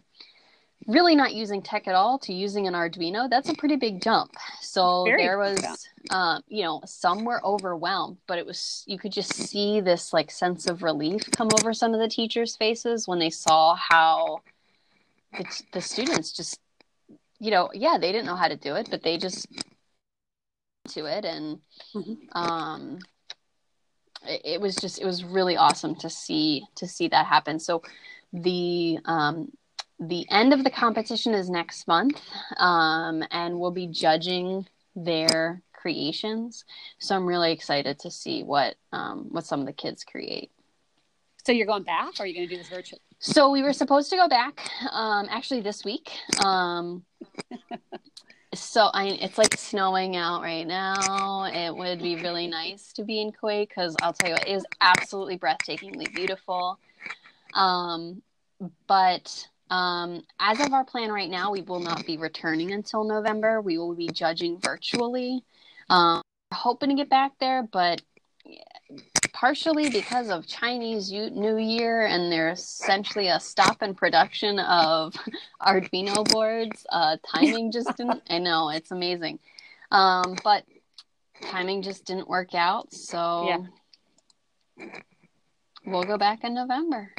really 0.86 1.14
not 1.14 1.32
using 1.32 1.62
tech 1.62 1.88
at 1.88 1.94
all 1.94 2.18
to 2.18 2.32
using 2.32 2.66
an 2.66 2.74
Arduino, 2.74 3.30
that's 3.30 3.48
a 3.48 3.54
pretty 3.54 3.76
big 3.76 4.02
jump. 4.02 4.32
So 4.60 5.04
Very 5.04 5.22
there 5.22 5.38
was, 5.38 5.88
um, 6.10 6.42
you 6.48 6.62
know, 6.62 6.82
some 6.84 7.24
were 7.24 7.44
overwhelmed, 7.44 8.18
but 8.26 8.38
it 8.38 8.44
was, 8.44 8.84
you 8.86 8.98
could 8.98 9.12
just 9.12 9.32
see 9.32 9.80
this 9.80 10.12
like 10.12 10.30
sense 10.30 10.66
of 10.68 10.82
relief 10.82 11.22
come 11.30 11.48
over 11.58 11.72
some 11.72 11.94
of 11.94 12.00
the 12.00 12.08
teachers' 12.08 12.56
faces 12.56 13.08
when 13.08 13.18
they 13.18 13.30
saw 13.30 13.74
how 13.76 14.40
the, 15.38 15.62
the 15.72 15.80
students 15.80 16.32
just, 16.32 16.58
you 17.38 17.50
know, 17.50 17.70
yeah, 17.72 17.96
they 17.98 18.12
didn't 18.12 18.26
know 18.26 18.36
how 18.36 18.48
to 18.48 18.56
do 18.56 18.74
it, 18.74 18.88
but 18.90 19.02
they 19.02 19.16
just 19.18 19.46
to 20.88 21.06
it. 21.06 21.24
And, 21.24 21.60
mm-hmm. 21.94 22.14
um, 22.32 22.98
it, 24.26 24.60
was 24.60 24.76
just, 24.76 25.00
it 25.00 25.04
was 25.04 25.24
really 25.24 25.56
awesome 25.56 25.94
to 25.96 26.10
see, 26.10 26.64
to 26.76 26.86
see 26.86 27.08
that 27.08 27.26
happen. 27.26 27.58
So 27.58 27.82
the, 28.32 28.98
um, 29.04 29.52
the 29.98 30.28
end 30.30 30.52
of 30.52 30.64
the 30.64 30.70
competition 30.70 31.34
is 31.34 31.48
next 31.48 31.86
month, 31.86 32.20
um, 32.56 33.24
and 33.30 33.58
we'll 33.58 33.70
be 33.70 33.86
judging 33.86 34.66
their 34.96 35.62
creations. 35.72 36.64
So 36.98 37.16
I'm 37.16 37.26
really 37.26 37.52
excited 37.52 37.98
to 38.00 38.10
see 38.10 38.42
what 38.42 38.76
um, 38.92 39.26
what 39.30 39.46
some 39.46 39.60
of 39.60 39.66
the 39.66 39.72
kids 39.72 40.04
create. 40.04 40.50
So 41.44 41.52
you're 41.52 41.66
going 41.66 41.82
back, 41.82 42.18
or 42.18 42.22
are 42.22 42.26
you 42.26 42.34
going 42.34 42.48
to 42.48 42.54
do 42.54 42.58
this 42.58 42.68
virtually? 42.68 43.00
So 43.18 43.50
we 43.50 43.62
were 43.62 43.72
supposed 43.72 44.10
to 44.10 44.16
go 44.16 44.28
back, 44.28 44.68
um, 44.90 45.26
actually 45.30 45.60
this 45.60 45.84
week. 45.84 46.10
Um, 46.44 47.04
so 48.54 48.90
I, 48.92 49.06
it's 49.06 49.38
like 49.38 49.56
snowing 49.56 50.16
out 50.16 50.42
right 50.42 50.66
now. 50.66 51.44
It 51.44 51.74
would 51.74 52.00
be 52.00 52.16
really 52.16 52.46
nice 52.46 52.92
to 52.94 53.04
be 53.04 53.20
in 53.20 53.32
Kuwait 53.32 53.68
because 53.68 53.96
I'll 54.02 54.12
tell 54.12 54.30
you 54.30 54.36
it 54.36 54.48
is 54.48 54.64
absolutely 54.80 55.38
breathtakingly 55.38 56.14
beautiful. 56.14 56.78
Um, 57.54 58.22
but 58.86 59.48
um, 59.70 60.22
as 60.38 60.60
of 60.60 60.72
our 60.72 60.84
plan 60.84 61.10
right 61.10 61.30
now, 61.30 61.50
we 61.50 61.62
will 61.62 61.80
not 61.80 62.04
be 62.06 62.18
returning 62.18 62.72
until 62.72 63.04
November. 63.04 63.60
We 63.60 63.78
will 63.78 63.94
be 63.94 64.08
judging 64.08 64.58
virtually. 64.58 65.42
Um, 65.88 66.22
hoping 66.52 66.90
to 66.90 66.94
get 66.94 67.08
back 67.08 67.32
there, 67.40 67.62
but 67.62 68.02
partially 69.42 69.90
because 69.90 70.30
of 70.30 70.46
Chinese 70.46 71.10
New 71.10 71.58
Year 71.58 72.06
and 72.06 72.30
there's 72.30 72.60
essentially 72.60 73.26
a 73.26 73.40
stop 73.40 73.82
in 73.82 73.92
production 73.92 74.60
of 74.60 75.16
Arduino 75.60 76.24
boards. 76.30 76.86
Uh, 76.88 77.16
timing 77.26 77.72
just 77.72 77.88
didn't. 77.96 78.22
I 78.30 78.38
know 78.38 78.70
it's 78.70 78.92
amazing, 78.92 79.40
um, 79.90 80.36
but 80.44 80.62
timing 81.40 81.82
just 81.82 82.04
didn't 82.04 82.28
work 82.28 82.54
out. 82.54 82.94
So 82.94 83.66
yeah. 84.78 84.86
we'll 85.86 86.04
go 86.04 86.16
back 86.16 86.44
in 86.44 86.54
November. 86.54 87.10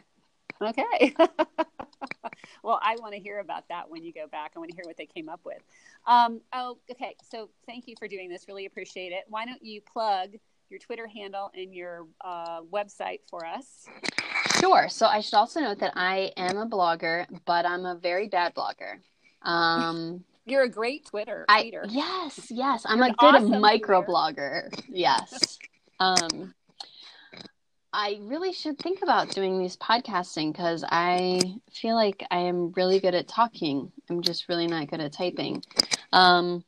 Okay. 0.62 1.14
well, 2.64 2.80
I 2.82 2.96
want 3.02 3.16
to 3.16 3.20
hear 3.20 3.40
about 3.40 3.68
that 3.68 3.90
when 3.90 4.06
you 4.06 4.14
go 4.14 4.28
back. 4.28 4.54
I 4.56 4.60
want 4.60 4.72
to 4.72 4.76
hear 4.78 4.86
what 4.86 4.96
they 4.96 5.08
came 5.08 5.28
up 5.28 5.42
with. 5.44 5.62
Um, 6.08 6.40
oh, 6.54 6.78
okay. 6.90 7.18
So 7.30 7.50
thank 7.66 7.86
you 7.90 7.96
for 8.00 8.08
doing 8.08 8.30
this. 8.30 8.46
Really 8.48 8.66
appreciate 8.66 9.12
it. 9.12 9.26
Why 9.28 9.46
don't 9.46 9.62
you 9.62 9.82
plug 9.82 10.38
your 10.74 10.80
Twitter 10.80 11.08
handle 11.08 11.52
and 11.54 11.72
your 11.72 12.08
uh, 12.26 12.62
website 12.64 13.20
for 13.30 13.46
us? 13.46 13.86
Sure. 14.60 14.90
So 14.90 15.06
I 15.06 15.22
should 15.22 15.36
also 15.36 15.60
note 15.60 15.80
that 15.80 15.94
I 15.96 16.32
am 16.36 16.58
a 16.58 16.66
blogger, 16.66 17.28
but 17.46 17.66
I'm 17.66 17.86
a 17.86 17.96
very 17.96 18.28
bad 18.28 18.56
blogger. 18.56 18.98
Um, 19.44 20.24
You're 20.46 20.64
a 20.64 20.70
great 20.70 21.06
Twitter. 21.06 21.46
I, 21.48 21.72
yes, 21.88 22.48
yes. 22.50 22.86
I'm 22.86 22.98
You're 22.98 23.08
a 23.08 23.12
good 23.12 23.36
awesome 23.36 23.62
micro 23.62 24.02
blogger. 24.02 24.74
Yes. 24.90 25.60
um, 26.00 26.54
I 27.94 28.18
really 28.24 28.52
should 28.52 28.80
think 28.80 29.04
about 29.04 29.30
doing 29.30 29.60
these 29.60 29.78
podcasting 29.78 30.52
because 30.52 30.84
I 30.90 31.40
feel 31.72 31.94
like 31.94 32.26
I 32.32 32.40
am 32.40 32.72
really 32.72 33.00
good 33.00 33.14
at 33.14 33.28
talking. 33.28 33.92
I'm 34.10 34.24
just 34.24 34.50
really 34.50 34.66
not 34.66 34.90
good 34.90 35.00
at 35.00 35.14
typing. 35.14 35.64
Um, 36.12 36.66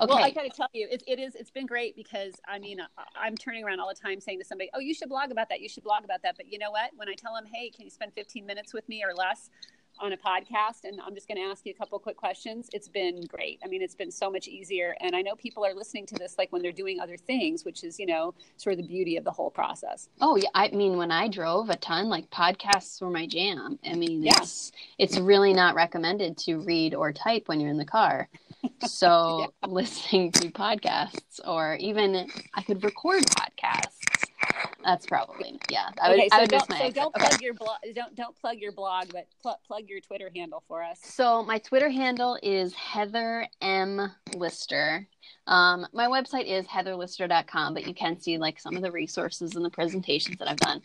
okay. 0.00 0.12
Well, 0.12 0.22
I 0.22 0.30
got 0.30 0.42
to 0.42 0.50
tell 0.50 0.68
you, 0.72 0.88
it, 0.90 1.02
it 1.06 1.18
is. 1.18 1.34
It's 1.34 1.50
been 1.50 1.66
great 1.66 1.96
because 1.96 2.34
I 2.46 2.58
mean, 2.58 2.78
I'm 3.16 3.36
turning 3.36 3.64
around 3.64 3.80
all 3.80 3.88
the 3.88 3.94
time 3.94 4.20
saying 4.20 4.38
to 4.40 4.44
somebody, 4.44 4.70
"Oh, 4.74 4.80
you 4.80 4.94
should 4.94 5.08
blog 5.08 5.30
about 5.30 5.48
that. 5.50 5.60
You 5.60 5.68
should 5.68 5.84
blog 5.84 6.04
about 6.04 6.22
that." 6.22 6.36
But 6.36 6.52
you 6.52 6.58
know 6.58 6.70
what? 6.70 6.90
When 6.96 7.08
I 7.08 7.14
tell 7.14 7.34
them, 7.34 7.44
"Hey, 7.52 7.70
can 7.70 7.84
you 7.84 7.90
spend 7.90 8.12
15 8.14 8.44
minutes 8.46 8.72
with 8.74 8.88
me 8.88 9.04
or 9.04 9.14
less?" 9.14 9.50
on 10.00 10.12
a 10.12 10.16
podcast 10.16 10.84
and 10.84 11.00
I'm 11.00 11.14
just 11.14 11.28
going 11.28 11.38
to 11.38 11.44
ask 11.44 11.64
you 11.64 11.72
a 11.72 11.78
couple 11.78 11.98
quick 11.98 12.16
questions. 12.16 12.68
It's 12.72 12.88
been 12.88 13.24
great. 13.26 13.60
I 13.64 13.68
mean, 13.68 13.82
it's 13.82 13.94
been 13.94 14.10
so 14.10 14.30
much 14.30 14.48
easier. 14.48 14.96
And 15.00 15.14
I 15.14 15.22
know 15.22 15.34
people 15.36 15.64
are 15.64 15.74
listening 15.74 16.06
to 16.06 16.14
this 16.16 16.36
like 16.38 16.52
when 16.52 16.62
they're 16.62 16.72
doing 16.72 17.00
other 17.00 17.16
things, 17.16 17.64
which 17.64 17.84
is, 17.84 17.98
you 17.98 18.06
know, 18.06 18.34
sort 18.56 18.74
of 18.74 18.82
the 18.82 18.88
beauty 18.88 19.16
of 19.16 19.24
the 19.24 19.30
whole 19.30 19.50
process. 19.50 20.08
Oh, 20.20 20.36
yeah. 20.36 20.48
I 20.54 20.68
mean, 20.70 20.96
when 20.96 21.10
I 21.10 21.28
drove 21.28 21.70
a 21.70 21.76
ton, 21.76 22.08
like 22.08 22.30
podcasts 22.30 23.00
were 23.00 23.10
my 23.10 23.26
jam. 23.26 23.78
I 23.84 23.94
mean, 23.94 24.22
yeah. 24.22 24.32
it's, 24.38 24.72
it's 24.98 25.18
really 25.18 25.52
not 25.52 25.74
recommended 25.74 26.36
to 26.38 26.58
read 26.58 26.94
or 26.94 27.12
type 27.12 27.48
when 27.48 27.60
you're 27.60 27.70
in 27.70 27.78
the 27.78 27.84
car. 27.84 28.28
So 28.86 29.50
yeah. 29.62 29.68
listening 29.68 30.32
to 30.32 30.50
podcasts 30.50 31.40
or 31.44 31.76
even 31.76 32.28
I 32.54 32.62
could 32.62 32.82
record 32.82 33.24
podcasts 33.24 34.04
that's 34.84 35.06
probably 35.06 35.58
yeah. 35.70 35.88
I 36.00 36.10
would, 36.10 36.18
okay, 36.18 36.28
so, 36.28 36.40
would 36.40 36.50
don't, 36.50 36.72
so 36.72 36.90
don't 36.90 37.16
okay. 37.16 37.26
plug 37.26 37.42
your 37.42 37.54
blog. 37.54 37.76
Don't 37.94 38.14
don't 38.14 38.36
plug 38.36 38.58
your 38.58 38.72
blog, 38.72 39.06
but 39.12 39.26
pl- 39.42 39.58
plug 39.66 39.88
your 39.88 40.00
Twitter 40.00 40.30
handle 40.34 40.62
for 40.68 40.82
us. 40.82 41.00
So 41.02 41.42
my 41.42 41.58
Twitter 41.58 41.88
handle 41.88 42.38
is 42.42 42.74
Heather 42.74 43.46
M 43.60 44.12
Lister. 44.36 45.06
Um, 45.46 45.86
my 45.92 46.06
website 46.06 46.46
is 46.46 46.66
heatherlister.com, 46.66 47.74
but 47.74 47.86
you 47.86 47.94
can 47.94 48.20
see 48.20 48.38
like 48.38 48.60
some 48.60 48.76
of 48.76 48.82
the 48.82 48.90
resources 48.90 49.56
and 49.56 49.64
the 49.64 49.70
presentations 49.70 50.38
that 50.38 50.48
I've 50.48 50.58
done. 50.58 50.82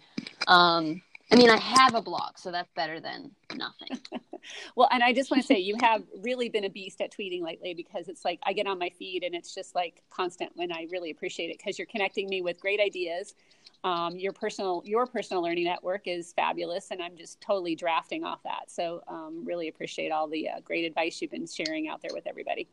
Um, 0.47 1.01
I 1.31 1.35
mean, 1.35 1.49
I 1.49 1.57
have 1.57 1.95
a 1.95 2.01
blog, 2.01 2.37
so 2.37 2.51
that's 2.51 2.71
better 2.75 2.99
than 2.99 3.31
nothing. 3.55 3.99
well, 4.75 4.87
and 4.91 5.03
I 5.03 5.13
just 5.13 5.31
want 5.31 5.41
to 5.41 5.47
say 5.47 5.59
you 5.59 5.75
have 5.81 6.03
really 6.21 6.49
been 6.49 6.65
a 6.65 6.69
beast 6.69 7.01
at 7.01 7.11
tweeting 7.11 7.41
lately 7.41 7.73
because 7.73 8.07
it's 8.07 8.25
like 8.25 8.39
I 8.43 8.53
get 8.53 8.67
on 8.67 8.79
my 8.79 8.89
feed 8.89 9.23
and 9.23 9.35
it's 9.35 9.53
just 9.53 9.75
like 9.75 10.03
constant 10.09 10.51
when 10.55 10.71
I 10.71 10.87
really 10.91 11.11
appreciate 11.11 11.49
it 11.49 11.57
because 11.57 11.77
you're 11.77 11.87
connecting 11.87 12.29
me 12.29 12.41
with 12.41 12.59
great 12.59 12.79
ideas. 12.79 13.35
Um, 13.83 14.17
your 14.17 14.33
personal 14.33 14.81
your 14.85 15.05
personal 15.05 15.41
learning 15.41 15.63
network 15.63 16.07
is 16.07 16.33
fabulous, 16.33 16.91
and 16.91 17.01
I'm 17.01 17.15
just 17.15 17.39
totally 17.39 17.75
drafting 17.75 18.25
off 18.25 18.43
that. 18.43 18.69
So, 18.69 19.01
um, 19.07 19.45
really 19.45 19.69
appreciate 19.69 20.11
all 20.11 20.27
the 20.27 20.49
uh, 20.49 20.59
great 20.65 20.83
advice 20.83 21.21
you've 21.21 21.31
been 21.31 21.47
sharing 21.47 21.87
out 21.87 22.01
there 22.01 22.11
with 22.13 22.27
everybody. 22.27 22.67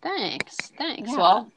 Thanks. 0.00 0.56
Thanks. 0.78 1.10
Yeah. 1.10 1.16
Well, 1.16 1.52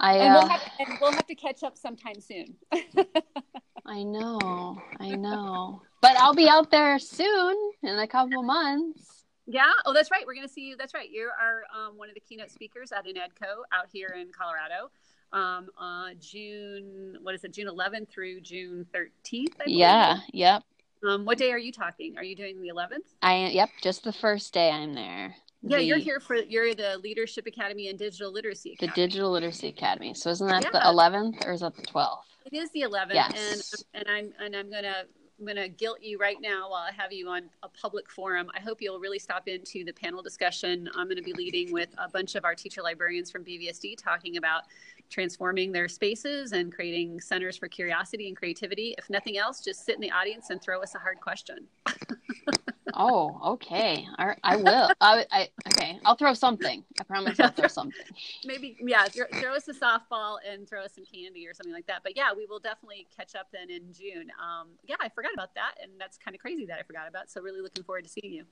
I 0.00 0.16
and, 0.16 0.34
we'll 0.34 0.42
uh, 0.42 0.48
have, 0.48 0.72
and 0.80 0.98
we'll 1.00 1.12
have 1.12 1.26
to 1.26 1.34
catch 1.34 1.62
up 1.62 1.78
sometime 1.78 2.20
soon. 2.20 2.56
I 3.86 4.02
know. 4.02 4.80
I 4.98 5.10
know. 5.10 5.82
But 6.04 6.18
I'll 6.18 6.34
be 6.34 6.48
out 6.50 6.70
there 6.70 6.98
soon 6.98 7.56
in 7.82 7.98
a 7.98 8.06
couple 8.06 8.42
months. 8.42 9.24
yeah. 9.46 9.70
Oh, 9.86 9.94
that's 9.94 10.10
right. 10.10 10.22
We're 10.26 10.34
going 10.34 10.46
to 10.46 10.52
see 10.52 10.60
you. 10.68 10.76
That's 10.76 10.92
right. 10.92 11.08
You 11.10 11.30
are 11.40 11.62
um, 11.74 11.96
one 11.96 12.10
of 12.10 12.14
the 12.14 12.20
keynote 12.20 12.50
speakers 12.50 12.92
at 12.92 13.06
InnEdCO 13.06 13.62
out 13.72 13.86
here 13.90 14.14
in 14.20 14.28
Colorado. 14.30 14.90
Um, 15.32 15.68
uh, 15.80 16.10
June, 16.20 17.16
what 17.22 17.34
is 17.34 17.42
it? 17.42 17.54
June 17.54 17.68
11th 17.68 18.10
through 18.10 18.42
June 18.42 18.86
13th. 18.94 19.46
I. 19.60 19.64
Yeah. 19.66 20.18
Yep. 20.34 20.62
Um, 21.08 21.24
what 21.24 21.38
day 21.38 21.50
are 21.52 21.58
you 21.58 21.72
talking? 21.72 22.18
Are 22.18 22.24
you 22.24 22.36
doing 22.36 22.60
the 22.60 22.68
11th? 22.68 23.14
I 23.22 23.32
am. 23.32 23.52
yep. 23.52 23.70
Just 23.82 24.04
the 24.04 24.12
first 24.12 24.52
day 24.52 24.70
I'm 24.70 24.92
there. 24.92 25.34
Yeah, 25.62 25.78
The- 25.78 25.84
you're 25.84 25.96
here 25.98 26.20
for 26.20 26.36
you're 26.36 26.74
the 26.74 26.98
Leadership 27.02 27.46
Academy 27.46 27.88
and 27.88 27.98
Digital 27.98 28.30
Literacy 28.30 28.76
The 28.78 28.88
Digital 28.88 29.30
Literacy 29.30 29.68
Academy. 29.68 30.12
So 30.12 30.28
isn't 30.28 30.46
that 30.46 30.70
the 30.70 30.80
11th 30.80 31.46
or 31.46 31.52
is 31.52 31.60
that 31.60 31.74
the 31.74 31.82
12th? 31.82 32.18
It 32.44 32.52
is 32.54 32.70
the 32.72 32.82
11th, 32.82 33.14
Yes. 33.14 33.84
and 33.94 34.06
and 34.06 34.14
I'm 34.14 34.44
and 34.44 34.54
I'm 34.54 34.70
gonna 34.70 35.04
I'm 35.38 35.46
gonna 35.46 35.68
guilt 35.68 35.98
you 36.00 36.18
right 36.18 36.36
now 36.40 36.70
while 36.70 36.86
I 36.88 36.92
have 36.92 37.12
you 37.12 37.28
on 37.28 37.50
a 37.62 37.68
public 37.68 38.08
forum. 38.08 38.50
I 38.54 38.60
hope 38.60 38.80
you'll 38.80 39.00
really 39.00 39.18
stop 39.18 39.48
into 39.48 39.84
the 39.84 39.92
panel 39.92 40.22
discussion. 40.22 40.88
I'm 40.94 41.06
going 41.06 41.16
to 41.16 41.22
be 41.22 41.32
leading 41.32 41.72
with 41.72 41.88
a 41.98 42.08
bunch 42.08 42.36
of 42.36 42.44
our 42.44 42.54
teacher 42.54 42.82
librarians 42.82 43.30
from 43.30 43.44
BVSD 43.44 43.96
talking 43.96 44.36
about 44.36 44.62
transforming 45.10 45.72
their 45.72 45.88
spaces 45.88 46.52
and 46.52 46.72
creating 46.72 47.20
centers 47.20 47.56
for 47.56 47.68
curiosity 47.68 48.28
and 48.28 48.36
creativity. 48.36 48.94
If 48.96 49.10
nothing 49.10 49.36
else, 49.36 49.60
just 49.60 49.84
sit 49.84 49.96
in 49.96 50.00
the 50.00 50.10
audience 50.10 50.50
and 50.50 50.62
throw 50.62 50.80
us 50.82 50.94
a 50.94 50.98
hard 50.98 51.20
question. 51.20 51.66
Oh, 52.92 53.40
okay. 53.54 54.06
I, 54.18 54.36
I 54.44 54.56
will. 54.56 54.90
I, 55.00 55.26
I 55.30 55.48
okay. 55.68 55.98
I'll 56.04 56.16
throw 56.16 56.34
something. 56.34 56.84
I 57.00 57.04
promise 57.04 57.40
I'll 57.40 57.50
throw 57.50 57.68
something. 57.68 58.04
Maybe 58.44 58.76
yeah, 58.80 59.04
throw, 59.06 59.24
throw 59.40 59.54
us 59.54 59.68
a 59.68 59.72
softball 59.72 60.36
and 60.46 60.68
throw 60.68 60.82
us 60.82 60.94
some 60.94 61.04
candy 61.04 61.46
or 61.46 61.54
something 61.54 61.72
like 61.72 61.86
that. 61.86 62.00
But 62.02 62.16
yeah, 62.16 62.32
we 62.36 62.46
will 62.46 62.58
definitely 62.58 63.06
catch 63.16 63.34
up 63.34 63.48
then 63.52 63.70
in 63.70 63.92
June. 63.92 64.30
Um, 64.42 64.68
yeah, 64.84 64.96
I 65.00 65.08
forgot 65.08 65.32
about 65.34 65.54
that, 65.54 65.74
and 65.82 65.92
that's 65.98 66.18
kind 66.18 66.34
of 66.34 66.40
crazy 66.40 66.66
that 66.66 66.78
I 66.78 66.82
forgot 66.82 67.08
about. 67.08 67.30
So 67.30 67.40
really 67.40 67.60
looking 67.60 67.84
forward 67.84 68.04
to 68.04 68.10
seeing 68.10 68.32
you. 68.32 68.44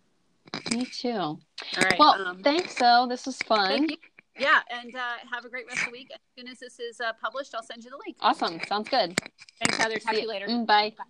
Me 0.70 0.84
too. 0.86 1.10
All 1.10 1.38
right. 1.76 1.98
Well, 1.98 2.14
um, 2.26 2.42
thanks, 2.42 2.76
So 2.76 3.06
This 3.08 3.26
was 3.26 3.36
fun. 3.38 3.68
Thank 3.68 3.90
you. 3.90 3.96
Yeah, 4.38 4.60
and 4.70 4.94
uh, 4.96 5.16
have 5.30 5.44
a 5.44 5.48
great 5.50 5.66
rest 5.66 5.80
of 5.80 5.86
the 5.86 5.92
week. 5.92 6.10
As 6.12 6.18
soon 6.38 6.48
as 6.50 6.58
this 6.58 6.80
is 6.80 7.00
uh, 7.00 7.12
published, 7.20 7.54
I'll 7.54 7.62
send 7.62 7.84
you 7.84 7.90
the 7.90 7.98
link. 8.04 8.16
Awesome. 8.20 8.60
Sounds 8.66 8.88
good. 8.88 9.20
Thanks, 9.58 9.76
Heather. 9.76 9.98
Talk 9.98 10.14
to 10.14 10.22
you 10.22 10.28
later. 10.28 10.46
Mm, 10.46 10.66
Bye. 10.66 10.94
Bye. 10.96 11.04